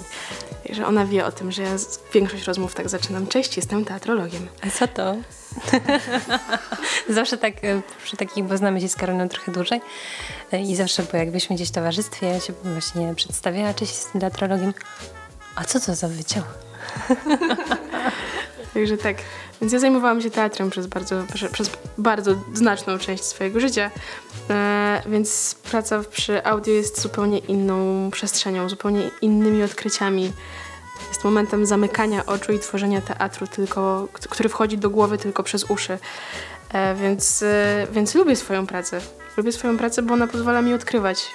Także 0.69 0.87
ona 0.87 1.05
wie 1.05 1.25
o 1.25 1.31
tym, 1.31 1.51
że 1.51 1.61
ja 1.63 1.77
z- 1.77 1.99
większość 2.13 2.43
rozmów 2.43 2.75
tak 2.75 2.89
zaczynam. 2.89 3.27
Cześć, 3.27 3.57
jestem 3.57 3.85
teatrologiem. 3.85 4.47
A 4.61 4.69
co 4.69 4.87
to? 4.87 5.15
zawsze 7.09 7.37
tak, 7.37 7.53
e, 7.63 7.81
przy 8.03 8.17
takich, 8.17 8.43
bo 8.43 8.57
znamy 8.57 8.81
się 8.81 8.89
z 8.89 8.95
Karoliną 8.95 9.29
trochę 9.29 9.51
dłużej 9.51 9.81
e, 10.51 10.61
i 10.61 10.75
zawsze, 10.75 11.03
bo 11.11 11.17
jak 11.17 11.27
byliśmy 11.29 11.55
gdzieś 11.55 11.69
w 11.69 11.71
towarzystwie, 11.71 12.27
ja 12.27 12.39
się 12.39 12.53
właśnie 12.63 13.15
przedstawiała, 13.15 13.73
cześć, 13.73 13.91
jestem 13.95 14.21
teatrologiem. 14.21 14.73
A 15.55 15.63
co 15.63 15.79
to 15.79 15.95
za 15.95 16.07
wyciąg? 16.07 16.45
Także 18.73 18.97
tak. 18.97 19.17
Więc 19.61 19.73
ja 19.73 19.79
zajmowałam 19.79 20.21
się 20.21 20.29
teatrem 20.29 20.69
przez 20.69 20.87
bardzo, 20.87 21.23
prze- 21.33 21.49
przez 21.49 21.69
bardzo 21.97 22.31
znaczną 22.53 22.97
część 22.97 23.23
swojego 23.23 23.59
życia. 23.59 23.91
E, 24.49 25.01
więc 25.05 25.55
praca 25.71 26.03
przy 26.11 26.45
audio 26.45 26.73
jest 26.73 27.01
zupełnie 27.01 27.37
inną 27.37 28.09
przestrzenią, 28.11 28.69
zupełnie 28.69 29.11
innymi 29.21 29.63
odkryciami. 29.63 30.33
Jest 31.09 31.23
momentem 31.23 31.65
zamykania 31.65 32.25
oczu 32.25 32.53
i 32.53 32.59
tworzenia 32.59 33.01
teatru, 33.01 33.47
tylko, 33.47 34.07
który 34.29 34.49
wchodzi 34.49 34.77
do 34.77 34.89
głowy 34.89 35.17
tylko 35.17 35.43
przez 35.43 35.63
uszy. 35.63 35.97
E, 36.73 36.95
więc, 36.95 37.43
e, 37.43 37.87
więc 37.91 38.15
lubię 38.15 38.35
swoją 38.35 38.67
pracę. 38.67 39.01
Lubię 39.37 39.51
swoją 39.51 39.77
pracę, 39.77 40.01
bo 40.01 40.13
ona 40.13 40.27
pozwala 40.27 40.61
mi 40.61 40.73
odkrywać. 40.73 41.25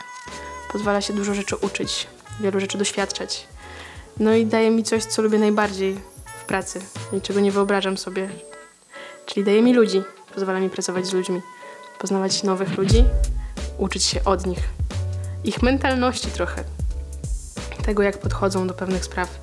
Pozwala 0.72 1.00
się 1.00 1.12
dużo 1.12 1.34
rzeczy 1.34 1.56
uczyć, 1.56 2.06
wielu 2.40 2.60
rzeczy 2.60 2.78
doświadczać. 2.78 3.46
No 4.20 4.34
i 4.34 4.46
daje 4.46 4.70
mi 4.70 4.82
coś, 4.82 5.04
co 5.04 5.22
lubię 5.22 5.38
najbardziej 5.38 6.13
pracy. 6.46 6.80
I 7.12 7.20
czego 7.20 7.40
nie 7.40 7.52
wyobrażam 7.52 7.96
sobie. 7.96 8.28
Czyli 9.26 9.46
daje 9.46 9.62
mi 9.62 9.74
ludzi, 9.74 10.02
pozwala 10.34 10.60
mi 10.60 10.70
pracować 10.70 11.06
z 11.06 11.12
ludźmi, 11.12 11.40
poznawać 11.98 12.42
nowych 12.42 12.78
ludzi, 12.78 13.04
uczyć 13.78 14.04
się 14.04 14.24
od 14.24 14.46
nich, 14.46 14.68
ich 15.44 15.62
mentalności 15.62 16.28
trochę, 16.28 16.64
tego 17.84 18.02
jak 18.02 18.18
podchodzą 18.18 18.66
do 18.66 18.74
pewnych 18.74 19.04
spraw, 19.04 19.40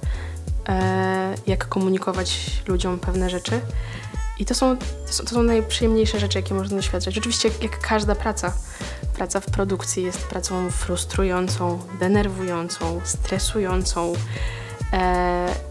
e, 0.69 1.35
jak 1.47 1.67
komunikować 1.67 2.61
ludziom 2.67 2.99
pewne 2.99 3.29
rzeczy. 3.29 3.61
I 4.39 4.45
to 4.45 4.55
są, 4.55 4.77
to 4.77 5.13
są, 5.13 5.23
to 5.23 5.29
są 5.29 5.43
najprzyjemniejsze 5.43 6.19
rzeczy, 6.19 6.39
jakie 6.39 6.53
można 6.53 6.75
doświadczać. 6.75 7.17
Oczywiście, 7.17 7.49
jak, 7.61 7.79
każda 7.79 8.15
praca, 8.15 8.53
praca 9.15 9.39
w 9.39 9.45
produkcji 9.45 10.03
jest 10.03 10.27
pracą 10.27 10.71
frustrującą, 10.71 11.79
denerwującą, 11.99 13.01
stresującą, 13.03 14.13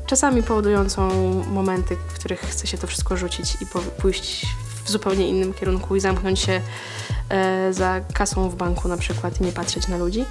czasami 0.06 0.42
powodującą 0.42 1.10
momenty, 1.44 1.96
w 1.96 2.14
których 2.14 2.40
chce 2.40 2.66
się 2.66 2.78
to 2.78 2.86
wszystko 2.86 3.16
rzucić 3.16 3.56
i 3.62 3.66
pójść 4.02 4.46
w 4.84 4.90
zupełnie 4.90 5.28
innym 5.28 5.54
kierunku 5.54 5.96
i 5.96 6.00
zamknąć 6.00 6.40
się 6.40 6.60
e, 7.28 7.72
za 7.72 8.00
kasą 8.14 8.48
w 8.48 8.56
banku 8.56 8.88
na 8.88 8.96
przykład 8.96 9.40
i 9.40 9.44
nie 9.44 9.52
patrzeć 9.52 9.88
na 9.88 9.96
ludzi. 9.96 10.24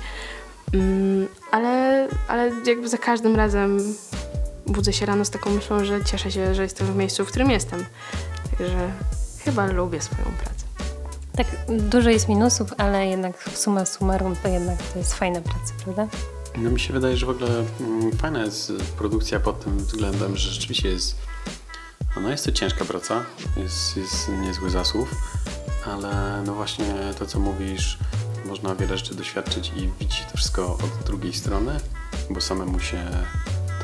Mm, 0.73 1.27
ale, 1.51 2.07
ale 2.27 2.51
jakby 2.65 2.89
za 2.89 2.97
każdym 2.97 3.35
razem 3.35 3.95
budzę 4.67 4.93
się 4.93 5.05
rano 5.05 5.25
z 5.25 5.29
taką 5.29 5.49
myślą, 5.49 5.85
że 5.85 6.05
cieszę 6.05 6.31
się, 6.31 6.55
że 6.55 6.63
jestem 6.63 6.87
w 6.87 6.95
miejscu, 6.95 7.25
w 7.25 7.27
którym 7.27 7.51
jestem. 7.51 7.85
Także 8.49 8.91
chyba 9.45 9.65
lubię 9.65 10.01
swoją 10.01 10.23
pracę. 10.23 10.65
Tak, 11.35 11.47
dużo 11.69 12.09
jest 12.09 12.29
minusów, 12.29 12.73
ale 12.77 13.07
jednak 13.07 13.49
suma 13.53 13.85
summarum 13.85 14.35
to 14.35 14.47
jednak 14.47 14.77
to 14.93 14.99
jest 14.99 15.13
fajna 15.13 15.41
praca, 15.41 15.73
prawda? 15.83 16.07
No 16.57 16.69
mi 16.69 16.79
się 16.79 16.93
wydaje, 16.93 17.17
że 17.17 17.25
w 17.25 17.29
ogóle 17.29 17.65
mm, 17.79 18.11
fajna 18.17 18.45
jest 18.45 18.73
produkcja 18.97 19.39
pod 19.39 19.63
tym 19.63 19.77
względem, 19.77 20.37
że 20.37 20.51
rzeczywiście 20.51 20.89
jest 20.89 21.15
no 22.21 22.29
jest 22.29 22.45
to 22.45 22.51
ciężka 22.51 22.85
praca, 22.85 23.25
jest, 23.57 23.97
jest 23.97 24.29
niezły 24.41 24.69
zasłów, 24.69 25.15
ale 25.85 26.43
no 26.45 26.53
właśnie 26.53 26.95
to 27.19 27.25
co 27.25 27.39
mówisz, 27.39 27.97
można 28.45 28.75
wiele 28.75 28.97
rzeczy 28.97 29.15
doświadczyć 29.15 29.71
i 29.75 29.89
widzieć 29.99 30.25
to 30.31 30.37
wszystko 30.37 30.73
od 30.73 31.05
drugiej 31.05 31.33
strony, 31.33 31.79
bo 32.29 32.41
samemu 32.41 32.79
się 32.79 33.05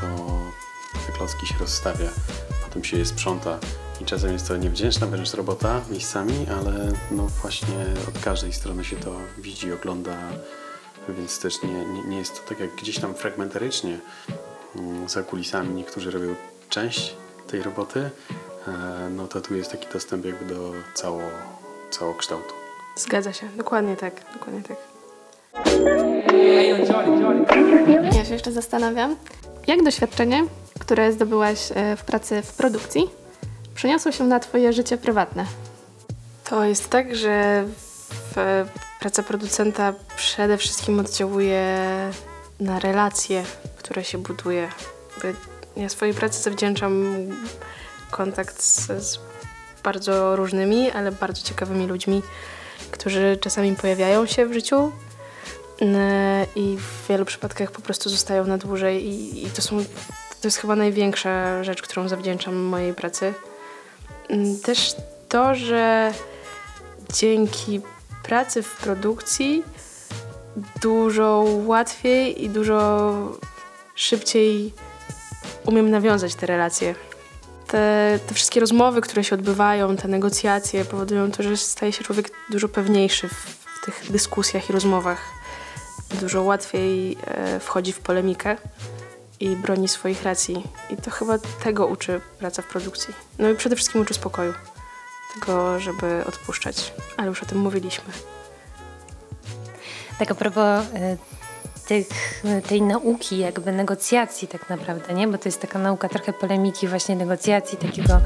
to 0.01 0.30
te 1.08 1.13
klocki 1.13 1.47
się 1.47 1.56
rozstawia, 1.60 2.10
potem 2.63 2.84
się 2.84 2.97
je 2.97 3.06
sprząta 3.06 3.60
i 4.01 4.06
czasem 4.06 4.34
jest 4.34 4.47
to 4.47 4.58
niewdzięczna 4.58 5.08
wręcz 5.08 5.34
robota 5.34 5.82
miejscami, 5.91 6.45
ale 6.60 6.91
no 7.12 7.28
właśnie 7.41 7.86
od 8.08 8.19
każdej 8.19 8.54
strony 8.54 8.86
się 8.86 8.95
to 8.95 9.15
widzi, 9.38 9.73
ogląda, 9.73 10.17
więc 11.13 11.39
też 11.39 11.63
nie, 11.63 11.86
nie, 11.86 12.04
nie 12.04 12.18
jest 12.18 12.41
to 12.41 12.50
tak 12.50 12.60
jak 12.60 12.76
gdzieś 12.76 13.00
tam 13.00 13.13
fragmentarycznie 13.13 14.00
mm, 14.76 15.10
za 15.10 15.24
kulisami 15.24 15.76
niektórzy 15.76 16.12
robią 16.12 16.36
część 16.70 17.15
tej 17.48 17.63
roboty, 17.63 18.10
e, 18.68 18.72
no 19.10 19.28
to 19.28 19.41
tu 19.41 19.56
jest 19.56 19.72
taki 19.72 19.88
dostęp 19.94 20.26
jakby 20.26 20.46
do 20.54 20.74
cało, 20.94 21.22
całokształtu. 21.89 22.54
Zgadza 22.96 23.34
się, 23.34 23.48
dokładnie 23.58 23.96
tak, 23.96 24.13
dokładnie 24.34 24.62
tak. 24.63 24.78
Ja 28.15 28.26
się 28.26 28.34
jeszcze 28.34 28.52
zastanawiam, 28.52 29.15
jak 29.68 29.84
doświadczenie, 29.84 30.46
które 30.80 31.12
zdobyłaś 31.12 31.72
e, 31.76 31.96
w 31.96 32.04
pracy 32.04 32.41
w 32.41 32.54
produkcji, 32.54 33.10
przeniosło 33.76 34.12
się 34.12 34.24
na 34.24 34.39
Twoje 34.39 34.74
życie 34.74 34.98
prywatne? 34.98 35.46
To 36.50 36.63
jest 36.63 36.89
tak, 36.89 37.15
że 37.15 37.65
w, 38.36 38.65
praca 39.06 39.24
producenta 39.24 39.94
przede 40.18 40.58
wszystkim 40.58 41.00
oddziałuje 41.00 41.78
na 42.60 42.80
relacje, 42.80 43.44
które 43.78 44.04
się 44.04 44.18
buduje. 44.18 44.70
Ja 45.78 45.89
swojej 45.89 46.13
pracy 46.13 46.44
zawdzięczam 46.44 47.06
kontakt 48.12 48.62
z, 48.62 48.86
z 48.88 49.20
bardzo 49.84 50.36
różnymi, 50.36 50.91
ale 50.91 51.12
bardzo 51.12 51.41
ciekawymi 51.41 51.88
ludźmi, 51.88 52.22
którzy 52.91 53.38
czasami 53.41 53.76
pojawiają 53.76 54.26
się 54.26 54.46
w 54.46 54.54
życiu 54.54 54.91
i 56.56 56.78
w 56.78 57.08
wielu 57.10 57.26
przypadkach 57.26 57.72
po 57.72 57.82
prostu 57.82 58.10
zostają 58.10 58.46
na 58.46 58.58
dłużej 58.58 59.06
i, 59.06 59.46
i 59.46 59.50
to 59.50 59.62
są 59.62 59.78
to 60.41 60.48
jest 60.48 60.58
chyba 60.58 60.76
największa 60.76 61.63
rzecz, 61.63 61.82
którą 61.82 62.08
zawdzięczam 62.08 62.56
mojej 62.56 62.94
pracy. 62.94 63.34
Też 64.63 64.96
to, 65.30 65.56
że 65.56 66.13
dzięki 67.13 67.82
pracy 68.28 68.64
w 68.64 68.76
produkcji 68.76 69.64
dużo 70.82 71.46
łatwiej 71.66 72.44
i 72.44 72.50
dużo 72.50 73.14
szybciej 73.96 74.74
umiem 75.66 75.92
nawiązać 75.92 76.36
te 76.36 76.46
relacje. 76.46 76.96
Te, 77.68 78.20
te 78.28 78.34
wszystkie 78.34 78.60
rozmowy, 78.60 79.02
które 79.02 79.24
się 79.24 79.36
odbywają, 79.36 79.98
te 79.98 80.08
negocjacje 80.08 80.86
powodują 80.86 81.32
to, 81.32 81.44
że 81.44 81.58
staje 81.58 81.92
się 81.92 82.04
człowiek 82.04 82.32
dużo 82.50 82.70
pewniejszy 82.70 83.28
w, 83.28 83.34
w 83.82 83.86
tych 83.86 84.12
dyskusjach 84.12 84.70
i 84.70 84.74
rozmowach. 84.74 85.22
Dużo 86.22 86.44
łatwiej 86.44 87.18
e, 87.28 87.60
wchodzi 87.60 87.94
w 87.94 88.00
polemikę 88.00 88.58
i 89.40 89.56
broni 89.56 89.88
swoich 89.88 90.24
racji. 90.24 90.64
I 90.90 90.98
to 90.98 91.12
chyba 91.12 91.38
tego 91.64 91.88
uczy 91.88 92.22
praca 92.40 92.62
w 92.62 92.66
produkcji. 92.66 93.14
No 93.40 93.50
i 93.50 93.56
przede 93.56 93.76
wszystkim 93.76 94.02
uczy 94.02 94.14
spokoju. 94.14 94.54
Tego, 95.34 95.80
żeby 95.80 96.24
odpuszczać. 96.26 96.94
Ale 97.18 97.28
już 97.28 97.44
o 97.44 97.46
tym 97.46 97.58
mówiliśmy. 97.58 98.14
Tak 100.20 100.32
a 100.32 100.36
propos 100.36 100.84
e, 100.94 101.18
tych, 101.88 102.44
tej 102.68 102.82
nauki, 102.82 103.38
jakby 103.38 103.72
negocjacji 103.72 104.48
tak 104.48 104.70
naprawdę, 104.70 105.14
nie? 105.14 105.28
Bo 105.28 105.38
to 105.38 105.50
jest 105.50 105.62
taka 105.62 105.80
nauka 105.80 106.10
trochę 106.10 106.34
polemiki, 106.34 106.88
właśnie 106.88 107.16
negocjacji, 107.16 107.78
takiego 107.78 108.22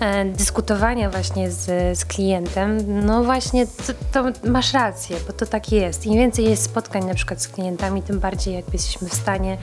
e, 0.00 0.24
dyskutowania 0.24 1.10
właśnie 1.10 1.50
z, 1.50 1.98
z 1.98 2.04
klientem. 2.04 2.78
No 3.06 3.24
właśnie, 3.24 3.66
to, 3.66 3.92
to 4.12 4.48
masz 4.50 4.72
rację, 4.72 5.16
bo 5.26 5.32
to 5.32 5.46
tak 5.46 5.72
jest. 5.72 6.06
Im 6.06 6.14
więcej 6.14 6.44
jest 6.44 6.62
spotkań 6.62 7.04
na 7.04 7.14
przykład 7.14 7.42
z 7.42 7.48
klientami, 7.48 8.02
tym 8.02 8.20
bardziej 8.20 8.54
jakby 8.54 8.72
jesteśmy 8.72 9.08
w 9.08 9.14
stanie 9.14 9.58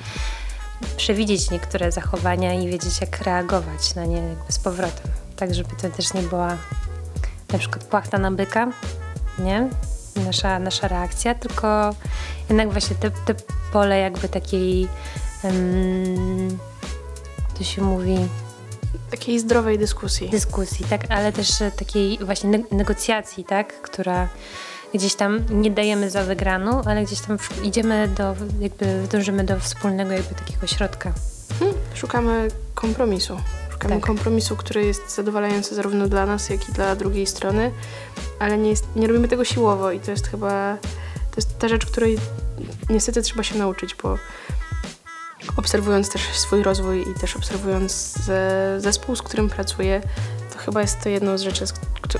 przewidzieć 0.98 1.52
niektóre 1.52 1.92
zachowania 1.92 2.54
i 2.54 2.68
wiedzieć, 2.68 3.02
jak 3.02 3.22
reagować 3.22 3.96
na 3.96 4.06
nie 4.06 4.18
jakby 4.18 4.52
z 4.52 4.60
powrotem. 4.60 5.12
Tak, 5.40 5.56
żeby 5.56 5.70
to 5.82 5.90
też 5.90 6.14
nie 6.14 6.22
była 6.22 6.58
na 7.54 7.60
przykład 7.60 7.84
płachta 7.84 8.18
na 8.18 8.32
byka, 8.32 8.72
nie? 9.40 9.70
nasza, 10.26 10.60
nasza 10.60 10.88
reakcja, 10.88 11.36
tylko 11.36 11.96
jednak 12.50 12.72
właśnie 12.72 12.96
te, 12.96 13.12
te 13.12 13.36
pole 13.74 14.00
jakby 14.00 14.30
takiej, 14.30 14.88
um, 15.44 16.58
to 17.58 17.64
się 17.64 17.82
mówi, 17.82 18.18
Takiej 19.12 19.40
zdrowej 19.40 19.80
dyskusji. 19.80 20.30
dyskusji, 20.30 20.86
tak, 20.90 21.02
ale 21.12 21.32
też 21.32 21.48
takiej 21.78 22.18
właśnie 22.18 22.50
neg- 22.50 22.72
negocjacji, 22.72 23.44
tak, 23.44 23.82
która 23.82 24.28
gdzieś 24.94 25.16
tam 25.16 25.40
nie 25.50 25.72
dajemy 25.72 26.10
za 26.10 26.24
wygraną, 26.24 26.82
ale 26.86 27.04
gdzieś 27.04 27.20
tam 27.22 27.38
idziemy 27.64 28.08
do, 28.08 28.36
jakby 28.60 29.08
dążymy 29.12 29.44
do 29.44 29.60
wspólnego 29.60 30.12
jakby 30.12 30.36
takiego 30.36 30.68
środka. 30.68 31.14
Hmm, 31.60 31.78
szukamy 31.94 32.48
kompromisu. 32.76 33.38
Szukamy 33.80 33.96
Tak. 33.96 34.08
kompromisu, 34.08 34.56
który 34.56 34.86
jest 34.86 35.16
zadowalający 35.16 35.76
zarówno 35.76 36.08
dla 36.08 36.26
nas, 36.26 36.50
jak 36.50 36.70
i 36.70 36.72
dla 36.72 36.96
drugiej 36.96 37.26
strony, 37.26 37.72
ale 38.40 38.58
nie, 38.58 38.70
jest, 38.70 38.86
nie 38.96 39.08
robimy 39.08 39.28
tego 39.28 39.46
siłowo 39.46 39.92
i 39.92 40.00
to 40.00 40.12
jest 40.12 40.28
chyba 40.28 40.78
to 41.32 41.36
jest 41.38 41.60
ta 41.60 41.68
rzecz, 41.68 41.86
której 41.86 42.18
niestety 42.90 43.22
trzeba 43.22 43.44
się 43.44 43.58
nauczyć, 43.58 43.96
bo 44.04 44.18
obserwując 45.58 46.10
też 46.10 46.22
swój 46.22 46.64
rozwój 46.64 47.02
i 47.02 47.20
też 47.20 47.36
obserwując 47.36 48.14
ze, 48.14 48.76
zespół, 48.78 49.16
z 49.16 49.22
którym 49.22 49.50
pracuję, 49.50 50.02
to 50.54 50.60
chyba 50.60 50.82
jest 50.82 51.00
to 51.04 51.10
jedną 51.10 51.38
z 51.38 51.42
rzeczy, 51.42 51.66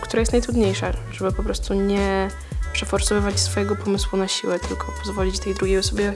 która 0.02 0.20
jest 0.20 0.32
najtrudniejsza, 0.32 0.92
żeby 1.12 1.32
po 1.32 1.44
prostu 1.44 1.74
nie 1.74 2.30
przeforsowywać 2.74 3.40
swojego 3.40 3.76
pomysłu 3.76 4.20
na 4.20 4.28
siłę, 4.28 4.60
tylko 4.60 4.92
pozwolić 5.04 5.40
tej 5.40 5.56
drugiej 5.56 5.78
osobie 5.78 6.14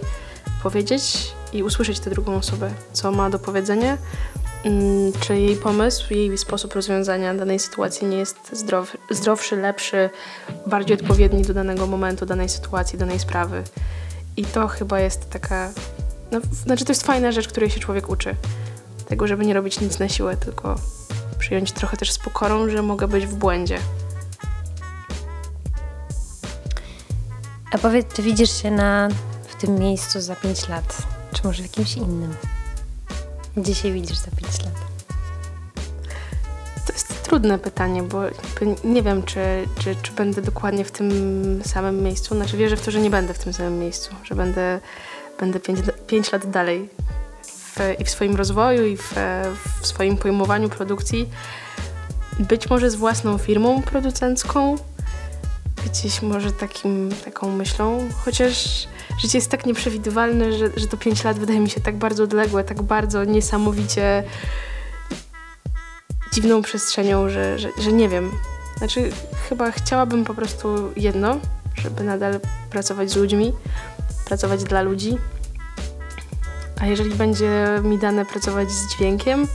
powiedzieć 0.64 1.34
i 1.54 1.64
usłyszeć 1.64 2.00
tę 2.00 2.10
drugą 2.10 2.36
osobę, 2.36 2.72
co 2.94 3.12
ma 3.12 3.30
do 3.30 3.40
powiedzenia, 3.40 3.98
czy 5.20 5.36
jej 5.38 5.56
pomysł, 5.56 6.14
jej 6.14 6.38
sposób 6.38 6.74
rozwiązania 6.74 7.34
danej 7.34 7.60
sytuacji 7.60 8.08
nie 8.08 8.18
jest 8.18 8.66
zdrowszy, 9.12 9.56
lepszy, 9.56 10.10
bardziej 10.68 10.98
odpowiedni 10.98 11.42
do 11.42 11.54
danego 11.54 11.88
momentu, 11.88 12.26
danej 12.26 12.50
sytuacji, 12.50 13.00
danej 13.00 13.20
sprawy. 13.20 13.64
I 14.38 14.46
to 14.46 14.68
chyba 14.68 15.00
jest 15.00 15.30
taka. 15.30 15.72
No, 16.32 16.40
znaczy, 16.52 16.86
to 16.86 16.92
jest 16.92 17.06
fajna 17.06 17.32
rzecz, 17.32 17.48
której 17.48 17.70
się 17.70 17.80
człowiek 17.80 18.10
uczy. 18.10 18.36
Tego, 19.08 19.28
żeby 19.28 19.46
nie 19.46 19.54
robić 19.54 19.80
nic 19.82 20.00
na 20.00 20.10
siłę, 20.10 20.38
tylko 20.38 20.76
przyjąć 21.40 21.72
trochę 21.72 21.98
też 21.98 22.12
z 22.12 22.20
pokorą, 22.20 22.70
że 22.70 22.82
mogę 22.82 23.08
być 23.08 23.28
w 23.28 23.36
błędzie. 23.36 23.80
A 27.72 27.78
powiedz, 27.78 28.14
czy 28.14 28.22
widzisz 28.22 28.62
się 28.62 28.72
na, 28.72 29.10
w 29.48 29.56
tym 29.56 29.76
miejscu 29.76 30.22
za 30.22 30.36
5 30.36 30.70
lat, 30.70 30.98
czy 31.34 31.42
może 31.44 31.64
w 31.64 31.66
jakimś 31.66 31.98
innym? 31.98 32.36
Gdzie 33.58 33.76
się 33.76 33.92
widzisz 33.92 34.18
za 34.18 34.32
5 34.32 34.66
lat? 34.66 34.74
To 36.88 36.94
jest 36.94 37.24
trudne 37.24 37.60
pytanie, 37.60 38.04
bo 38.04 38.22
nie 38.84 39.04
wiem, 39.04 39.24
czy, 39.24 39.40
czy, 39.80 39.96
czy 39.96 40.12
będę 40.12 40.42
dokładnie 40.42 40.86
w 40.86 40.92
tym 40.92 41.12
samym 41.66 42.04
miejscu. 42.04 42.36
Znaczy 42.36 42.58
wierzę 42.58 42.78
w 42.78 42.86
to, 42.86 42.92
że 42.92 43.02
nie 43.02 43.10
będę 43.10 43.34
w 43.34 43.40
tym 43.40 43.54
samym 43.54 43.80
miejscu, 43.80 44.16
że 44.24 44.36
będę, 44.36 44.80
będę 45.40 45.60
pięć, 45.60 45.80
pięć 46.08 46.32
lat 46.32 46.50
dalej 46.50 46.90
w, 47.44 47.80
i 48.00 48.04
w 48.04 48.10
swoim 48.10 48.36
rozwoju, 48.36 48.86
i 48.86 48.98
w, 48.98 49.14
w 49.82 49.88
swoim 49.88 50.18
pojmowaniu 50.18 50.70
produkcji. 50.70 51.30
Być 52.40 52.70
może 52.70 52.90
z 52.90 52.96
własną 52.96 53.38
firmą 53.38 53.82
producencką, 53.82 54.76
gdzieś 55.86 56.22
może 56.22 56.52
takim, 56.52 57.10
taką 57.26 57.52
myślą, 57.52 58.10
chociaż 58.26 58.88
życie 59.18 59.38
jest 59.38 59.52
tak 59.52 59.66
nieprzewidywalne, 59.66 60.54
że, 60.54 60.70
że 60.76 60.88
to 60.88 60.98
pięć 60.98 61.24
lat 61.24 61.40
wydaje 61.40 61.60
mi 61.60 61.70
się 61.70 61.82
tak 61.82 61.98
bardzo 61.98 62.24
odległe, 62.24 62.64
tak 62.64 62.82
bardzo 62.82 63.24
niesamowicie 63.24 64.24
dziwną 66.34 66.62
przestrzenią, 66.62 67.30
że, 67.30 67.60
że, 67.60 67.70
że 67.82 67.92
nie 67.92 68.10
wiem. 68.10 68.32
Znaczy, 68.78 69.12
chyba 69.50 69.72
chciałabym 69.72 70.26
po 70.26 70.34
prostu 70.34 70.92
jedno, 70.96 71.40
żeby 71.76 72.04
nadal 72.04 72.40
pracować 72.70 73.12
z 73.12 73.16
ludźmi, 73.16 73.54
pracować 74.26 74.64
dla 74.64 74.82
ludzi. 74.82 75.18
A 76.82 76.86
jeżeli 76.86 77.16
będzie 77.16 77.82
mi 77.84 77.98
dane 77.98 78.26
pracować 78.26 78.72
z 78.72 78.96
dźwiękiem, 78.96 79.48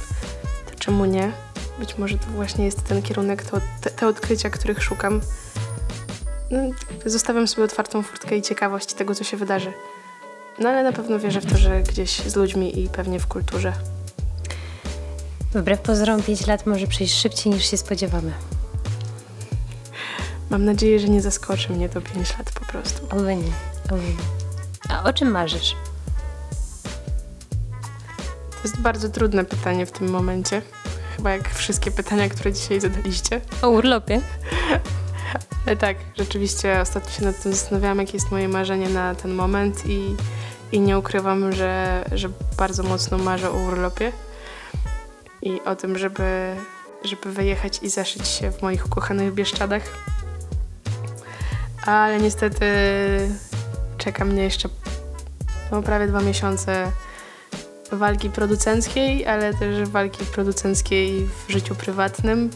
to 0.71 0.79
czemu 0.79 1.05
nie? 1.05 1.33
Być 1.79 1.99
może 1.99 2.19
to 2.19 2.27
właśnie 2.27 2.65
jest 2.65 2.85
ten 2.85 3.03
kierunek, 3.03 3.43
to, 3.43 3.61
te, 3.81 3.91
te 3.91 4.07
odkrycia, 4.07 4.51
których 4.51 4.83
szukam. 4.83 5.21
No, 6.51 6.59
zostawiam 7.07 7.49
sobie 7.49 7.65
otwartą 7.65 8.03
furtkę 8.03 8.37
i 8.37 8.43
ciekawość 8.43 8.95
tego, 8.95 9.15
co 9.15 9.25
się 9.25 9.37
wydarzy. 9.37 9.73
No 10.59 10.69
ale 10.69 10.83
na 10.83 10.93
pewno 10.93 11.19
wierzę 11.19 11.41
w 11.41 11.47
to, 11.47 11.59
że 11.59 11.83
gdzieś 11.83 12.21
z 12.21 12.37
ludźmi 12.37 12.81
i 12.85 12.89
pewnie 12.89 13.21
w 13.21 13.27
kulturze. 13.27 13.73
Wbrew 15.55 15.81
pozorom 15.81 16.23
5 16.23 16.47
lat 16.47 16.67
może 16.67 16.87
przejść 16.87 17.15
szybciej 17.15 17.53
niż 17.53 17.71
się 17.71 17.77
spodziewamy. 17.77 18.33
Mam 20.51 20.65
nadzieję, 20.65 21.01
że 21.01 21.09
nie 21.09 21.21
zaskoczy 21.21 21.73
mnie 21.73 21.89
to 21.89 22.01
5 22.01 22.39
lat 22.39 22.51
po 22.53 22.65
prostu. 22.65 23.07
Oby 23.11 23.37
nie, 23.37 23.53
oby 23.91 24.03
nie. 24.03 24.17
A 24.89 25.05
o 25.05 25.13
czym 25.13 25.31
marzysz? 25.31 25.77
To 28.51 28.63
jest 28.65 28.81
bardzo 28.81 29.09
trudne 29.09 29.45
pytanie 29.45 29.87
w 29.87 29.93
tym 29.93 30.11
momencie. 30.11 30.63
Chyba 31.17 31.31
jak 31.31 31.49
wszystkie 31.49 31.91
pytania, 31.91 32.29
które 32.29 32.53
dzisiaj 32.53 32.81
zadaliście. 32.81 33.41
O 33.63 33.69
urlopie? 33.69 34.21
Ale 35.67 35.77
tak, 35.77 35.97
rzeczywiście 36.17 36.81
ostatnio 36.81 37.11
się 37.11 37.25
nad 37.25 37.43
tym 37.43 37.53
zastanawiałam, 37.53 37.99
jakie 37.99 38.13
jest 38.13 38.31
moje 38.31 38.49
marzenie 38.49 38.89
na 38.89 39.15
ten 39.15 39.35
moment 39.35 39.87
i, 39.87 40.17
i 40.73 40.81
nie 40.81 40.99
ukrywam, 40.99 41.53
że, 41.53 42.05
że 42.13 42.29
bardzo 42.59 42.83
mocno 42.83 43.19
marzę 43.19 43.51
o 43.51 43.55
urlopie 43.55 44.13
i 45.43 45.61
o 45.61 45.77
tym, 45.77 45.99
żeby, 45.99 46.57
żeby 47.05 47.33
wyjechać 47.33 47.83
i 47.83 47.91
zaszyć 47.91 48.29
się 48.29 48.53
w 48.53 48.63
moich 48.63 48.87
ukochanych 48.87 49.35
Bieszczadach. 49.35 49.83
Ale 51.87 52.21
niestety 52.21 52.67
czeka 53.99 54.25
mnie 54.25 54.43
jeszcze 54.43 54.69
no, 55.73 55.83
prawie 55.83 56.07
dwa 56.07 56.21
miesiące 56.21 56.93
walki 57.93 58.31
producenckiej, 58.31 59.27
ale 59.27 59.55
też 59.55 59.89
walki 59.89 60.25
producenckiej 60.25 61.29
w 61.47 61.53
życiu 61.53 61.75
prywatnym. 61.75 62.51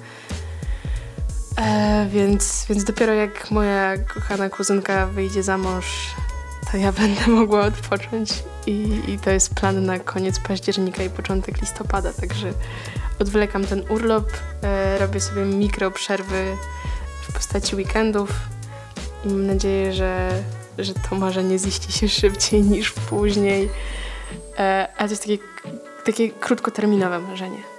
E, 1.62 2.06
więc, 2.10 2.66
więc 2.68 2.84
dopiero 2.84 3.12
jak 3.14 3.50
moja 3.50 3.98
kochana 3.98 4.50
kuzynka 4.50 5.06
wyjdzie 5.06 5.42
za 5.42 5.58
mąż, 5.58 6.14
to 6.70 6.76
ja 6.76 6.92
będę 6.92 7.26
mogła 7.26 7.60
odpocząć 7.60 8.30
i, 8.66 9.00
i 9.08 9.18
to 9.18 9.30
jest 9.30 9.54
plan 9.54 9.86
na 9.86 9.98
koniec 9.98 10.38
października 10.38 11.02
i 11.02 11.10
początek 11.10 11.60
listopada, 11.60 12.12
także 12.12 12.52
odwlekam 13.18 13.64
ten 13.64 13.82
urlop, 13.88 14.26
e, 14.62 14.98
robię 14.98 15.20
sobie 15.20 15.44
mikro 15.44 15.90
przerwy 15.90 16.56
w 17.22 17.32
postaci 17.32 17.76
weekendów 17.76 18.30
i 19.24 19.28
mam 19.28 19.46
nadzieję, 19.46 19.92
że, 19.92 20.42
że 20.78 20.94
to 20.94 21.16
marzenie 21.16 21.58
ziści 21.58 21.92
się 21.92 22.08
szybciej 22.08 22.62
niż 22.62 22.92
później. 22.92 23.70
E, 24.58 24.88
ale 24.96 25.08
to 25.08 25.12
jest 25.12 25.22
takie, 25.22 25.38
takie 26.04 26.30
krótkoterminowe 26.30 27.18
marzenie. 27.18 27.71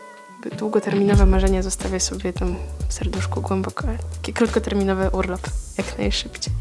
Długoterminowe 0.50 1.26
marzenia 1.26 1.62
zostawię 1.62 2.00
sobie 2.00 2.34
tam 2.34 2.56
w 2.88 2.94
serduszku 2.94 3.42
głęboko. 3.42 3.88
Taki 4.16 4.34
krótkoterminowy 4.34 5.10
urlop 5.10 5.42
jak 5.78 5.98
najszybciej. 5.98 6.54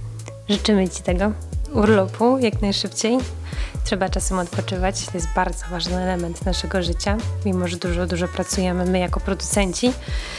Życzymy 0.49 0.89
Ci 0.89 1.03
tego 1.03 1.33
urlopu 1.73 2.39
jak 2.39 2.63
najszybciej. 2.63 3.19
Trzeba 3.85 4.09
czasem 4.09 4.39
odpoczywać. 4.39 5.07
To 5.07 5.13
jest 5.15 5.27
bardzo 5.37 5.67
ważny 5.71 5.97
element 5.97 6.47
naszego 6.47 6.83
życia. 6.83 7.17
Mimo, 7.45 7.69
że 7.69 7.77
dużo, 7.77 8.07
dużo 8.07 8.29
pracujemy 8.29 8.85
my 8.85 8.99
jako 8.99 9.21
producenci. 9.21 9.93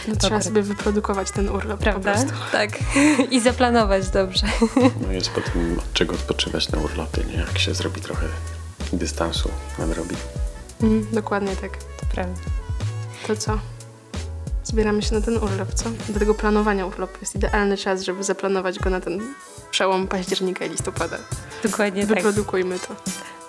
No, 0.07 0.15
trzeba 0.15 0.41
sobie 0.41 0.61
wyprodukować 0.61 1.31
ten 1.31 1.49
urlop 1.49 1.79
Prawda? 1.79 2.13
po 2.13 2.19
prostu. 2.19 2.39
Tak. 2.51 2.69
I 3.35 3.41
zaplanować 3.41 4.09
dobrze. 4.09 4.47
No 5.07 5.11
jest 5.11 5.29
potem 5.29 5.79
od 5.79 5.93
czego 5.93 6.15
odpoczywać 6.15 6.71
na 6.71 6.79
urlopie, 6.79 7.23
nie? 7.23 7.33
Jak 7.33 7.59
się 7.59 7.73
zrobi 7.73 8.01
trochę 8.01 8.25
dystansu 8.93 9.49
nadrobi. 9.79 10.15
Mhm, 10.81 11.07
dokładnie 11.13 11.55
tak. 11.55 11.77
To 11.77 12.05
prawda. 12.11 12.41
To 13.27 13.35
co? 13.35 13.59
Zbieramy 14.63 15.01
się 15.01 15.15
na 15.15 15.21
ten 15.21 15.37
urlop, 15.37 15.73
co? 15.73 15.89
Do 16.09 16.19
tego 16.19 16.33
planowania 16.33 16.85
urlopu 16.85 17.17
jest 17.21 17.35
idealny 17.35 17.77
czas, 17.77 18.01
żeby 18.01 18.23
zaplanować 18.23 18.79
go 18.79 18.89
na 18.89 19.01
ten 19.01 19.21
przełom 19.71 20.07
października 20.07 20.65
i 20.65 20.69
listopada. 20.69 21.17
Dokładnie 21.63 22.07
tak. 22.07 22.15
Wyprodukujmy 22.15 22.79
to. 22.79 22.95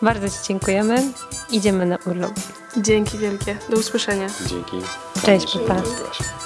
Bardzo 0.02 0.28
Ci 0.28 0.36
dziękujemy. 0.48 1.12
Idziemy 1.50 1.86
na 1.86 1.98
urlop. 2.06 2.32
Dzięki 2.76 3.18
wielkie. 3.18 3.56
Do 3.70 3.76
usłyszenia. 3.76 4.26
Dzięki. 4.46 4.76
Cześć, 5.24 5.58
pa, 5.68 5.76
odezwałaś. 5.76 6.43